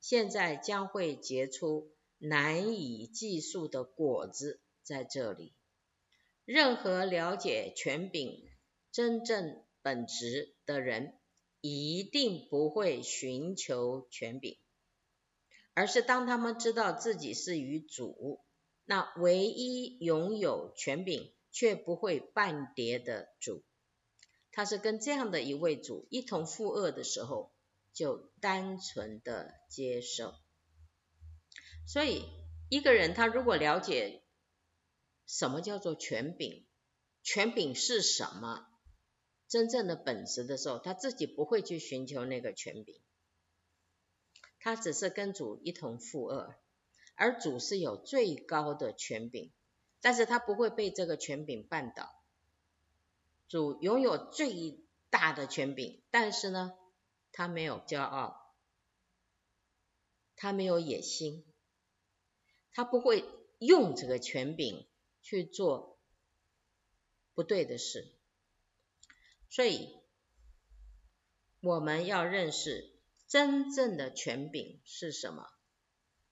[0.00, 5.52] 现在将会结出难以计数的果子在这里。
[6.44, 8.48] 任何了解权柄
[8.92, 11.18] 真正本质的人，
[11.66, 14.58] 一定不会寻求权柄，
[15.72, 18.44] 而是当他们知道自己是与主，
[18.84, 23.64] 那唯一拥有权柄却不会半跌的主，
[24.52, 27.54] 他是跟这样的一位主一同负轭的时候，
[27.94, 30.34] 就单纯的接受。
[31.86, 32.26] 所以
[32.68, 34.22] 一个人他如果了解
[35.26, 36.66] 什么叫做权柄，
[37.22, 38.66] 权柄是什么？
[39.48, 43.00] 真正的本质的时候，他自己不会去寻求那个权柄，
[44.58, 46.54] 他只是跟主一同负轭，
[47.14, 49.52] 而主是有最高的权柄，
[50.00, 52.10] 但是他不会被这个权柄绊倒。
[53.46, 54.80] 主拥有最
[55.10, 56.72] 大的权柄，但是呢，
[57.30, 58.54] 他没有骄傲，
[60.34, 61.44] 他没有野心，
[62.72, 63.24] 他不会
[63.58, 64.88] 用这个权柄
[65.22, 65.98] 去做
[67.34, 68.13] 不对的事。
[69.54, 69.88] 所以，
[71.60, 72.90] 我们要认识
[73.28, 75.48] 真正的权柄是什么？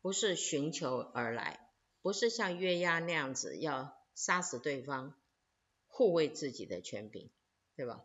[0.00, 1.70] 不是寻求而来，
[2.00, 5.16] 不是像约押那样子要杀死对方，
[5.86, 7.30] 护卫自己的权柄，
[7.76, 8.04] 对吧？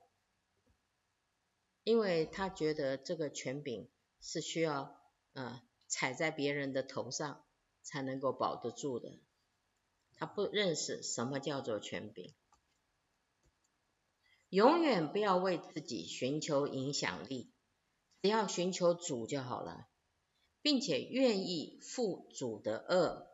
[1.83, 3.89] 因为他觉得这个权柄
[4.21, 5.01] 是需要，
[5.33, 7.43] 呃，踩在别人的头上
[7.81, 9.19] 才能够保得住的。
[10.13, 12.35] 他不认识什么叫做权柄。
[14.49, 17.51] 永远不要为自己寻求影响力，
[18.21, 19.87] 只要寻求主就好了，
[20.61, 23.27] 并且愿意负主的轭。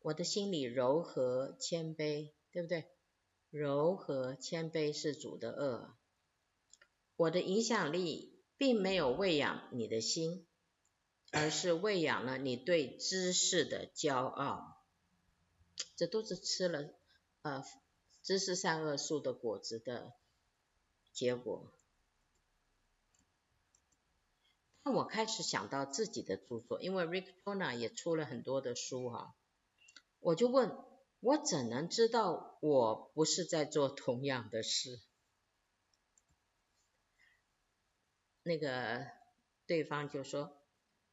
[0.00, 2.86] 我的心里柔和谦卑，对不对？
[3.50, 5.90] 柔和谦卑是主的轭。
[7.16, 10.46] 我的影响力并没有喂养你的心，
[11.30, 14.82] 而是喂养了你对知识的骄傲。
[15.94, 16.94] 这都是吃了，
[17.42, 17.62] 呃。
[18.26, 20.12] 知识善恶树的果子的
[21.12, 21.72] 结果。
[24.82, 29.36] 当我开始想到自己的著作，因为 Rick Joyner 也出了很多的书哈，
[30.18, 30.76] 我就问，
[31.20, 35.00] 我怎能知道我不是在做同样的事？
[38.42, 39.06] 那个
[39.68, 40.60] 对方就说，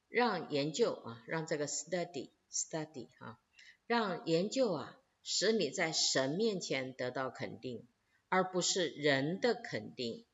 [0.08, 3.38] 让研究啊，让这个 study study 哈，
[3.86, 4.98] 让研究啊。
[5.24, 7.88] 使你在神面前得到肯定，
[8.28, 10.26] 而不是人的肯定。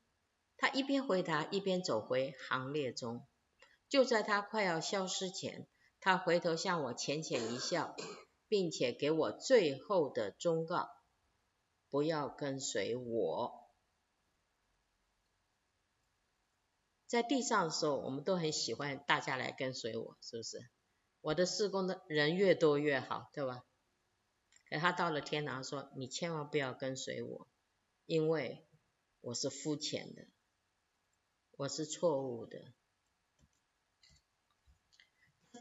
[0.58, 3.26] 他一边回答，一边走回行列中。
[3.88, 5.66] 就在他快要消失前，
[6.00, 7.96] 他回头向我浅浅一笑，
[8.48, 10.90] 并且给我最后的忠告：
[11.88, 13.70] 不要跟随我。
[17.06, 20.68] 在地上的时候，我们都很喜欢大家来跟随我，是不是？
[21.20, 23.64] 我的事工的人越多越好，对吧？
[24.70, 27.48] 可他到了天堂说：“你千万不要跟随我，
[28.06, 28.64] 因为
[29.20, 30.28] 我是肤浅的，
[31.56, 32.72] 我是错误的。”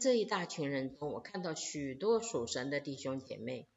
[0.00, 3.68] 这一大群人中，我看到许多属神的弟兄姐妹，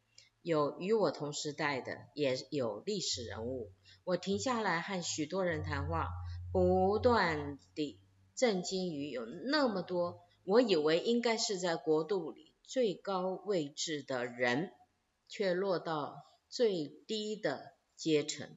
[0.43, 3.73] 有与我同时代的，也有历史人物。
[4.03, 6.10] 我停下来和许多人谈话，
[6.51, 7.99] 不断地
[8.35, 14.72] 震惊于有那么多我以为应该是在国度里最高位置的人。
[15.34, 18.55] 却落到最低的阶层。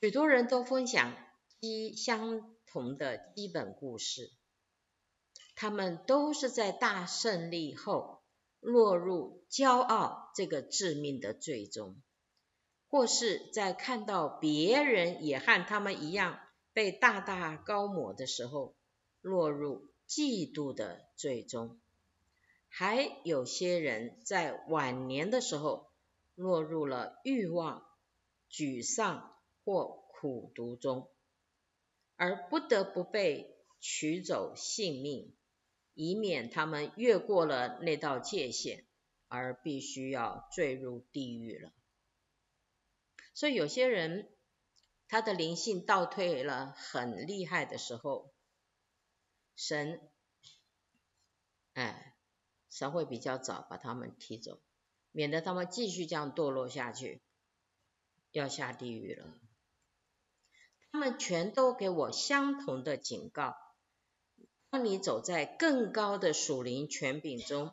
[0.00, 1.14] 许多人都分享
[1.60, 4.32] 基相同的基本故事，
[5.54, 8.22] 他们都是在大胜利后
[8.60, 12.00] 落入骄傲这个致命的罪中，
[12.88, 16.40] 或是在看到别人也和他们一样
[16.72, 18.74] 被大大高抹的时候，
[19.20, 21.78] 落入嫉妒的罪中。
[22.76, 25.92] 还有些人在晚年的时候
[26.34, 27.86] 落入了欲望、
[28.50, 31.08] 沮丧或苦毒中，
[32.16, 35.36] 而不得不被取走性命，
[35.94, 38.84] 以免他们越过了那道界限，
[39.28, 41.72] 而必须要坠入地狱了。
[43.34, 44.28] 所以有些人
[45.06, 48.34] 他的灵性倒退了很厉害的时候，
[49.54, 50.10] 神，
[51.74, 52.13] 哎。
[52.74, 54.60] 神会比较早把他们踢走，
[55.12, 57.22] 免得他们继续这样堕落下去，
[58.32, 59.32] 要下地狱了。
[60.90, 63.54] 他们全都给我相同的警告：
[64.70, 67.72] 当你走在更高的属灵权柄中，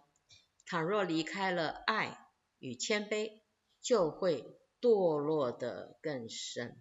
[0.68, 3.42] 倘若离开了爱与谦卑，
[3.82, 6.80] 就会堕落得更深。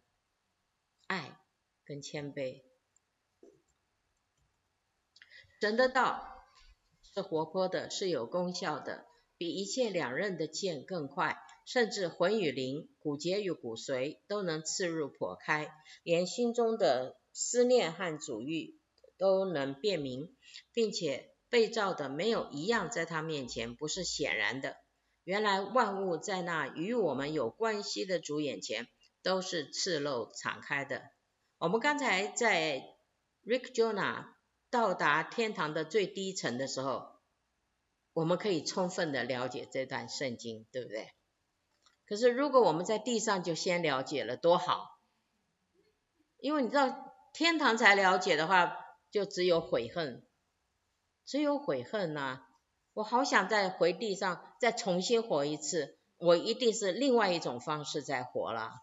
[1.06, 1.40] 爱
[1.86, 2.64] 跟谦卑，
[5.58, 6.36] 神的道。
[7.22, 9.04] 活泼的，是有功效的，
[9.36, 11.36] 比一切两刃的剑更快，
[11.66, 15.72] 甚至魂与灵、骨节与骨髓都能刺入剖开，
[16.02, 18.78] 连心中的思念和主欲
[19.18, 20.36] 都能辨明，
[20.72, 24.76] 并且被造的没有一样在他面前不是显然的。
[25.24, 28.88] 原来万物在那与我们有关系的主眼前
[29.22, 31.02] 都是赤露敞开的。
[31.58, 32.82] 我们刚才在
[33.44, 34.24] Rick Jonah
[34.70, 37.18] 到达天堂的最低层的时候，
[38.12, 41.12] 我们可以充分的了解这段圣经，对不对？
[42.06, 45.00] 可是如果我们在地上就先了解了，多好！
[46.38, 48.76] 因为你知道，天堂才了解的话，
[49.10, 50.24] 就只有悔恨，
[51.26, 52.46] 只有悔恨呐、
[52.92, 58.82] 我好想再回地上再重新活一次，我一定是另外一种方式在活了。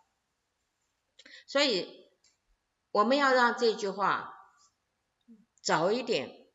[1.46, 2.10] 所以
[2.92, 4.34] 我们要让这句话。
[5.68, 6.48] 早一点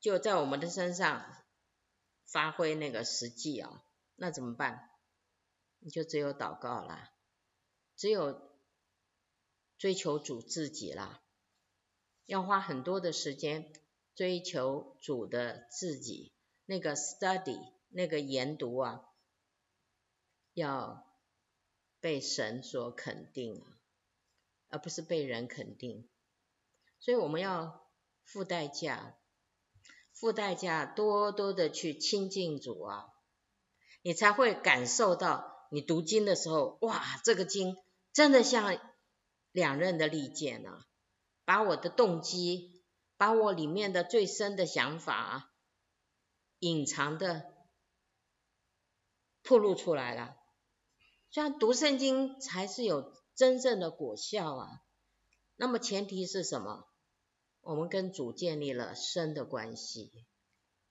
[0.00, 1.44] 就在我们的身上
[2.24, 3.84] 发挥那个实际啊，
[4.14, 4.88] 那怎么办？
[5.78, 7.12] 你就只有祷告啦，
[7.96, 8.50] 只有
[9.76, 11.22] 追求主自己啦，
[12.24, 13.70] 要花很多的时间
[14.14, 16.32] 追求主的自己，
[16.64, 19.06] 那个 study 那个研读啊，
[20.54, 21.14] 要
[22.00, 23.76] 被神所肯定啊，
[24.70, 26.08] 而不是被人肯定，
[26.98, 27.83] 所以我们要。
[28.24, 29.16] 付代价，
[30.12, 33.06] 付代价，多多的去亲近主啊，
[34.02, 37.76] 你才会感受到，你读经的时候，哇，这个经
[38.12, 38.78] 真的像
[39.52, 40.86] 两刃的利剑啊，
[41.44, 42.82] 把我的动机，
[43.16, 45.52] 把我里面的最深的想法，
[46.58, 47.54] 隐藏的，
[49.42, 50.36] 暴露出来了。
[51.30, 54.80] 这样读圣经才是有真正的果效啊。
[55.56, 56.88] 那么前提是什么？
[57.64, 60.26] 我们跟主建立了深的关系，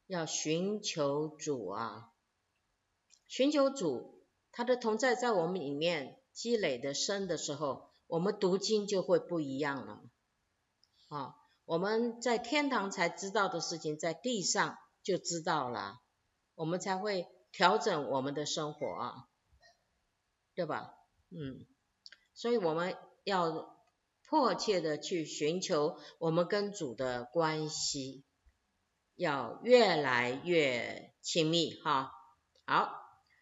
[0.08, 2.12] 要寻求主啊，
[3.28, 10.02] 寻求主，他的同在在我们里面积累的深的时候，我们读经就会不一样了。
[11.10, 11.36] 啊，
[11.66, 16.02] 我们在天堂才知道的事情，在地上就知道了，
[16.56, 19.28] 我们才会调整我们的生活啊，
[20.56, 20.96] 对吧？
[21.30, 21.68] 嗯，
[22.34, 23.73] 所以我们要。
[24.28, 28.24] 迫切的去寻求我们跟主的关系，
[29.16, 32.12] 要越来越亲密哈。
[32.66, 32.94] 好，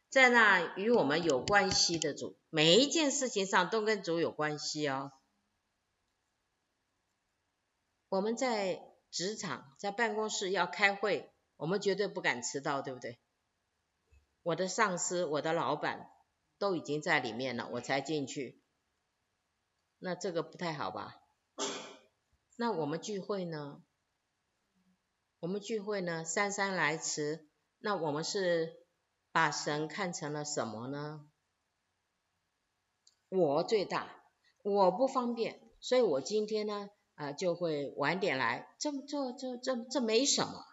[0.10, 5.12] 在那与我们有关系的主，每一件事情上都跟主有关系哦。
[8.10, 13.20] 我们在职场、在办公室要开会，我们绝对不敢迟到，对不对？
[14.44, 16.10] 我的上司、我的老板
[16.58, 18.61] 都已经在里面了，我才进去，
[20.03, 21.22] 那这个不太好吧？
[22.57, 23.84] 那我们聚会呢？
[25.40, 27.48] 我们聚会呢，姗姗来迟，
[27.78, 28.84] 那我们是
[29.32, 31.30] 把神看成了什么呢？
[33.30, 34.23] 我最大，
[34.64, 40.65] 我不方便，所以我今天呢，啊、就会晚点来，这这这这这没什么。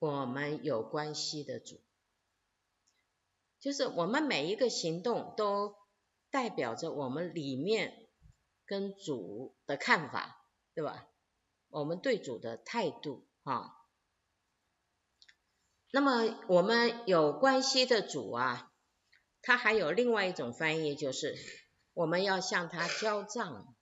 [0.00, 1.80] 我们有关系的主，
[3.60, 5.76] 就是我们每一个行动都
[6.30, 8.08] 代表着我们里面
[8.64, 10.44] 跟主的看法，
[10.74, 11.08] 对吧？
[11.68, 13.72] 我们对主的态度啊，
[15.90, 18.72] 那么我们有关系的主啊，
[19.42, 21.36] 他还有另外一种翻译，就是
[21.92, 23.74] 我们要向他交账。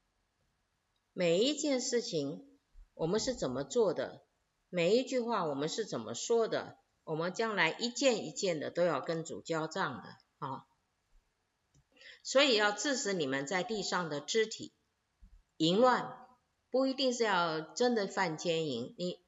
[1.13, 2.59] 每一件事情
[2.95, 4.25] 我们是怎么做的，
[4.69, 10.09] 每一句话我们是怎么说的，我们将来一件一件的都要跟主交账的
[10.39, 10.67] 啊。
[12.25, 14.73] 所以要致使你们在地上的肢体
[15.59, 16.19] 淫乱。
[16.71, 19.21] 不一定是要真的犯奸淫，你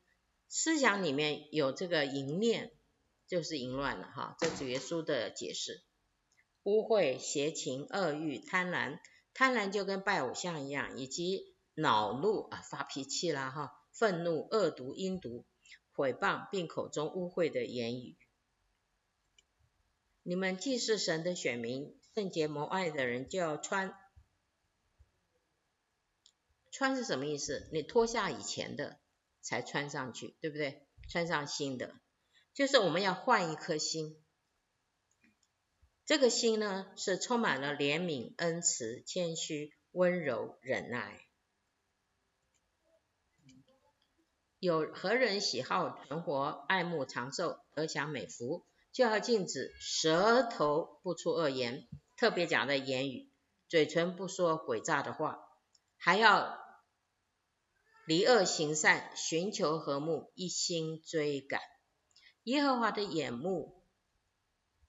[0.48, 2.72] 思想里面有这个淫念，
[3.28, 4.36] 就是淫乱了哈。
[4.40, 5.84] 这主耶稣的解释，
[6.64, 8.98] 污秽、邪情、恶欲、贪婪，
[9.32, 15.44] 贪婪就跟拜偶像一样，以及恼怒啊，发脾气啦哈，愤怒、恶毒、阴毒、
[15.92, 18.16] 毁谤，并口中污秽的言语。
[20.24, 23.94] 你们既是神的选民，圣洁蒙爱的人，就要穿。
[26.72, 27.68] 穿是什么意思？
[27.72, 28.98] 你脱下以前的，
[29.42, 30.88] 才穿上去，对不对？
[31.10, 31.94] 穿上新的，
[32.54, 34.18] 就是我们要换一颗心。
[36.06, 41.20] 这个心呢，是充满了怜悯、恩慈、谦虚、温柔、忍耐。
[44.58, 51.86] 有何人喜好存活、爱慕长寿、得享美福，就要禁止舌头不出恶言，
[52.16, 53.30] 特别讲的言语，
[53.68, 55.38] 嘴唇不说诡诈的话，
[55.96, 56.64] 还要。
[58.06, 61.60] 离恶行善，寻求和睦，一心追赶。
[62.44, 63.82] 耶和华的眼目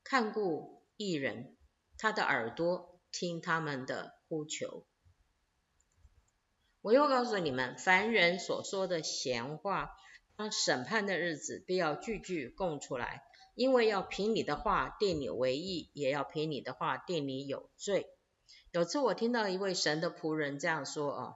[0.03, 1.57] 看顾一人，
[1.97, 4.85] 他的耳朵听他们的呼求。
[6.81, 9.89] 我又告诉你们，凡人所说的闲话，
[10.35, 13.23] 当审判的日子，必要句句供出来，
[13.57, 18.05] 因为要凭你的话定你为义，也要凭你的话定你有罪。
[18.71, 21.33] 有次我听到一位神的仆人这样说啊。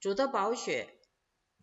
[0.00, 0.98] 主的宝血，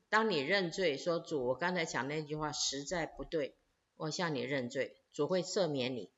[0.08, 3.58] 当你认罪说，主，我刚才讲那句话实在不对，
[3.98, 6.10] 我向你认罪，主会赦免你。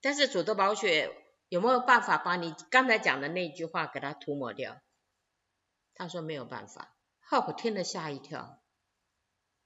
[0.00, 1.14] 但是主的宝血
[1.50, 4.80] 有没有办法把你刚才讲的那句话给它涂抹掉？
[5.94, 6.96] 他说没有办法。
[7.20, 8.62] 哈，我听了吓一跳，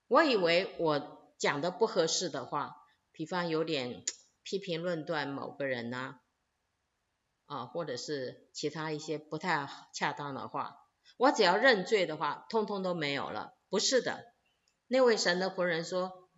[0.09, 2.77] 我以为我讲的不合适的话，
[3.17, 4.05] 比方有点
[4.43, 6.21] 批评论断某个人呐、
[7.47, 10.77] 啊，或者是其他一些不太恰当的话。
[11.17, 13.57] 我只要认罪的话，通通都没有了。
[13.71, 14.35] 不是的，
[14.87, 16.29] 那位神的仆人说，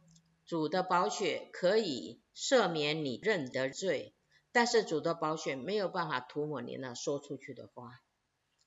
[0.47, 4.15] 主的宝血可以赦免你认的罪，
[4.53, 7.91] 但是主的宝血没有办法涂抹你那说出去的话，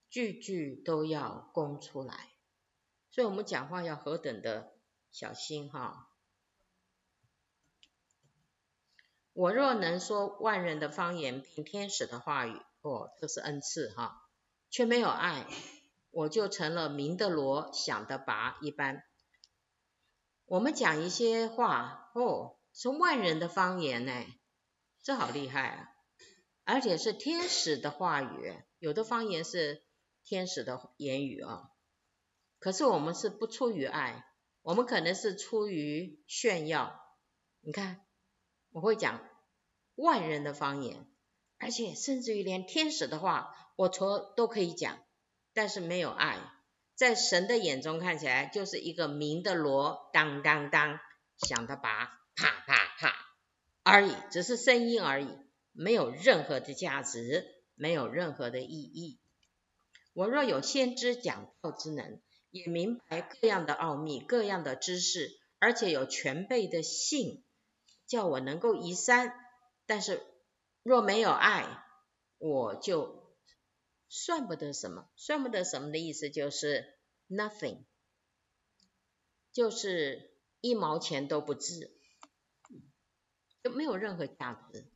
[0.09, 2.33] 句句都要供出来。
[3.09, 4.73] 所以我们讲话要何等的
[5.13, 6.09] 小心哈！
[9.41, 14.21] 我若能说万人的方言，并天使的话语，哦，这是恩赐哈，
[14.69, 15.47] 却没有爱。
[16.11, 19.03] 我就成了鸣的锣，响的拔一般。
[20.45, 24.13] 我们讲一些话，哦，是万人的方言呢，
[25.01, 25.87] 这好厉害啊！
[26.63, 29.81] 而且是天使的话语，有的方言是
[30.23, 31.71] 天使的言语啊。
[32.59, 34.23] 可是我们是不出于爱，
[34.61, 36.95] 我们可能是出于炫耀。
[37.61, 38.05] 你看，
[38.69, 39.27] 我会讲
[39.95, 41.05] 万人的方言，
[41.57, 44.97] 而且甚至于连天使的话，我从都可以讲。
[45.53, 46.39] 但是没有爱，
[46.95, 50.99] 在神的眼中看起来就是一个鸣的锣，当当当，
[51.37, 53.13] 响的拔，啪啪啪
[53.83, 55.27] 而已，只是声音而已，
[55.73, 57.45] 没有任何的价值，
[57.75, 59.19] 没有任何的意义。
[60.13, 67.43] 我若有先知讲道之能，也明白各样的奥秘，各样的知识，而且有全备的信，
[68.07, 69.33] 叫我能够移山，
[69.91, 70.25] 但是
[70.83, 71.83] 若没有爱，
[72.37, 73.19] 我就。
[74.13, 76.97] 算不得什么，算不得什么的意思就是
[77.29, 77.85] nothing，
[79.53, 81.97] 就是一毛钱都不值，
[83.63, 84.91] 就没有任何价值。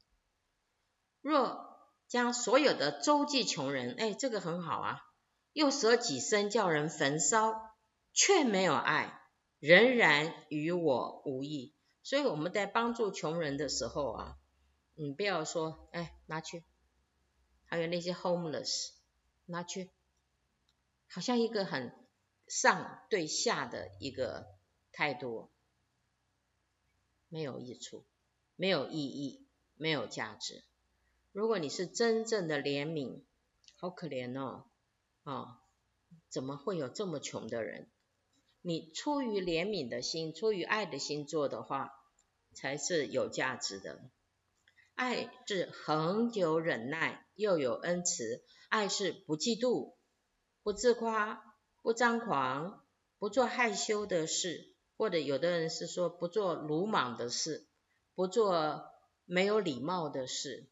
[1.22, 5.00] 若将所有的周济穷人，哎，这个很好啊，
[5.54, 7.54] 又舍己身叫人焚烧，
[8.12, 9.22] 却没有爱，
[9.60, 11.74] 仍然与我无异。
[12.04, 14.38] 所以我们在帮助穷人的时候啊，
[14.96, 16.64] 你不要说，哎，拿去，
[17.66, 18.92] 还有那些 homeless，
[19.46, 19.90] 拿去，
[21.10, 21.94] 好像一个很
[22.48, 24.48] 上对下的一个
[24.94, 25.50] 态度，
[27.28, 28.06] 没有益处，
[28.56, 29.46] 没有意义，
[29.76, 30.64] 没有价值。
[31.34, 33.22] 如果你是真正的怜悯，
[33.76, 34.64] 好可怜哦，
[35.24, 35.58] 啊、哦，
[36.30, 37.90] 怎么会有这么穷的人？
[38.62, 41.92] 你出于怜悯的心，出于爱的心做的话，
[42.54, 44.02] 才是有价值的。
[44.96, 49.96] 爱是恒久忍耐，又有恩慈；爱是不嫉妒，
[50.64, 51.44] 不自夸，
[51.84, 52.84] 不张狂，
[53.20, 57.68] 不做害羞的事，或者有的人是说不做鲁莽的事，
[58.16, 58.86] 不做
[59.26, 60.70] 没有礼貌的事，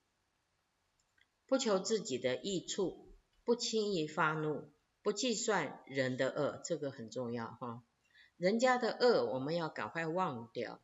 [1.46, 3.14] 不求自己的益处，
[3.44, 4.72] 不轻易发怒。
[5.04, 7.84] 不计算人的恶，这个很重要哈。
[8.38, 10.80] 人家的恶，我们要赶快忘掉。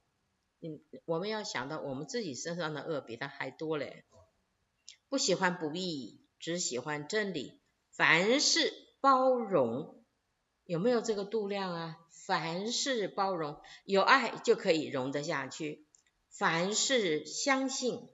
[0.61, 4.03] 嗯，我们要想到我们自己身上的恶比他还多嘞。
[5.07, 7.61] 不喜欢不义，只喜欢真理。
[7.91, 10.03] 凡事包容，
[10.65, 11.97] 有没有这个度量啊？
[12.11, 15.87] 凡事包容，有爱就可以容得下去。
[16.29, 18.09] 凡事相信，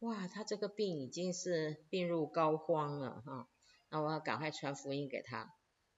[0.00, 3.48] 哇，他这个病已经是病入膏肓了哈。
[3.90, 5.54] 那我要赶快传福音给他，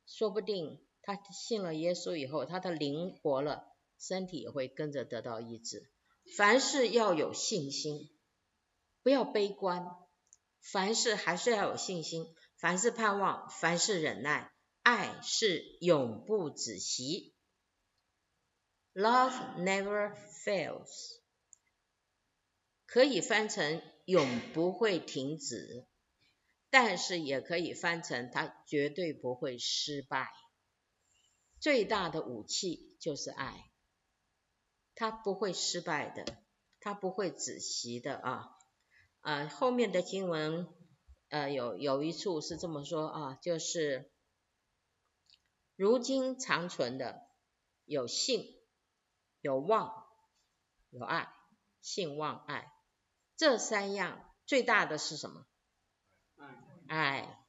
[0.06, 3.69] 说不定他信了耶稣以后，他的灵活了，
[4.00, 5.88] 身体也会跟着得到医治。
[6.36, 8.10] 凡事要有信心，
[9.02, 9.86] 不要悲观，
[10.60, 14.52] 凡事还是要有信心，凡事盼望，凡事忍耐，
[14.82, 17.34] 爱是永不止息。
[18.94, 20.14] Love never
[20.44, 21.20] fails，
[22.86, 25.86] 可以翻成永不会停止。
[26.72, 30.28] 但是也可以翻成，它绝对不会失败。
[31.58, 33.69] 最大的武器就是爱，
[35.00, 36.26] 他不会失败的，
[36.78, 38.50] 他不会止息的啊。
[39.22, 40.68] 呃，后面的经文，
[41.30, 44.12] 呃，有有一处是这么说啊，就是
[45.74, 47.26] 如今长存的
[47.86, 48.44] 有信、
[49.40, 50.06] 有望、
[50.90, 51.32] 有爱，
[51.80, 52.70] 信望爱
[53.38, 55.46] 这三样，最大的是什么？
[56.88, 57.42] 爱，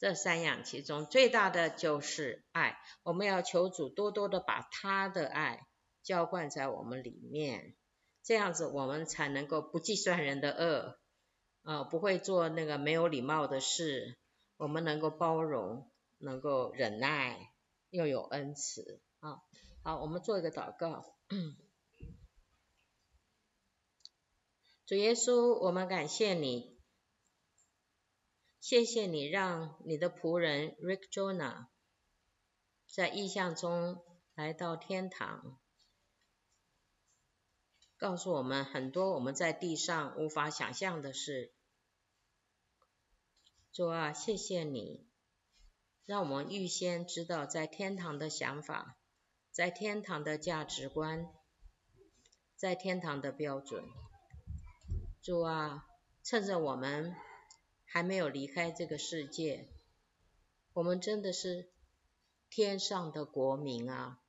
[0.00, 2.76] 这三样其中最大的就是爱。
[3.04, 5.65] 我们要求主多多的把他的爱
[6.06, 7.74] 浇灌在我们里面，
[8.22, 11.00] 这样子我们才能够不计算人的恶，
[11.62, 14.16] 啊、不会做那个没有礼貌的事。
[14.56, 17.52] 我们能够包容，能够忍耐，
[17.90, 19.40] 又有恩慈啊。
[19.82, 21.04] 好，我们做一个祷告。
[24.86, 26.78] 主耶稣，我们感谢你。
[28.60, 31.66] 谢谢你让你的仆人 Rick Jonah
[32.92, 34.04] 在异象中
[34.34, 35.58] 来到天堂，
[37.96, 41.52] 告诉我们很多我们在地上无法想象的事。
[43.72, 45.06] 主啊，谢谢你，
[46.04, 48.96] 让我们预先知道在天堂的想法，
[49.50, 51.32] 在天堂的价值观，
[52.56, 53.84] 在天堂的标准。
[55.22, 55.86] 主啊，
[56.22, 57.14] 趁着我们。
[57.88, 59.70] 还没有离开这个世界，
[60.74, 61.70] 我们真的是
[62.50, 64.20] 天上的国民啊！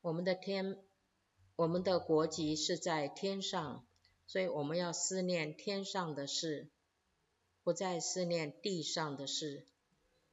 [0.00, 0.82] 我们的天，
[1.60, 3.84] 我们的国籍是在天上，
[4.26, 6.70] 所以我们要思念天上的事，
[7.62, 9.66] 不再思念地上的事，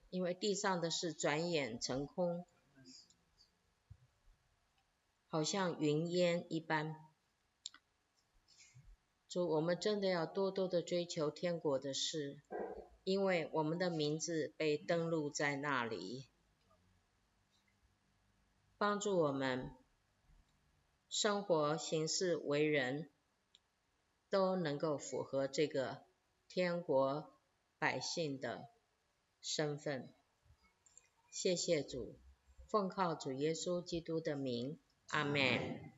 [0.09, 2.45] 因为地上的事转眼成空，
[5.27, 6.95] 好像云烟一般。
[9.27, 12.37] 主，我们真的要多多的追求天国的事，
[13.03, 16.29] 因为我们的名字被登录在那里，
[18.77, 19.75] 帮助我们
[21.09, 23.09] 生活、行事、为人，
[24.29, 26.03] 都能够符合这个
[26.47, 27.33] 天国
[27.79, 28.69] 百姓的
[29.41, 30.13] 身份。
[31.31, 32.19] 谢谢主，
[32.67, 35.96] 奉靠主耶稣基督的名，阿门。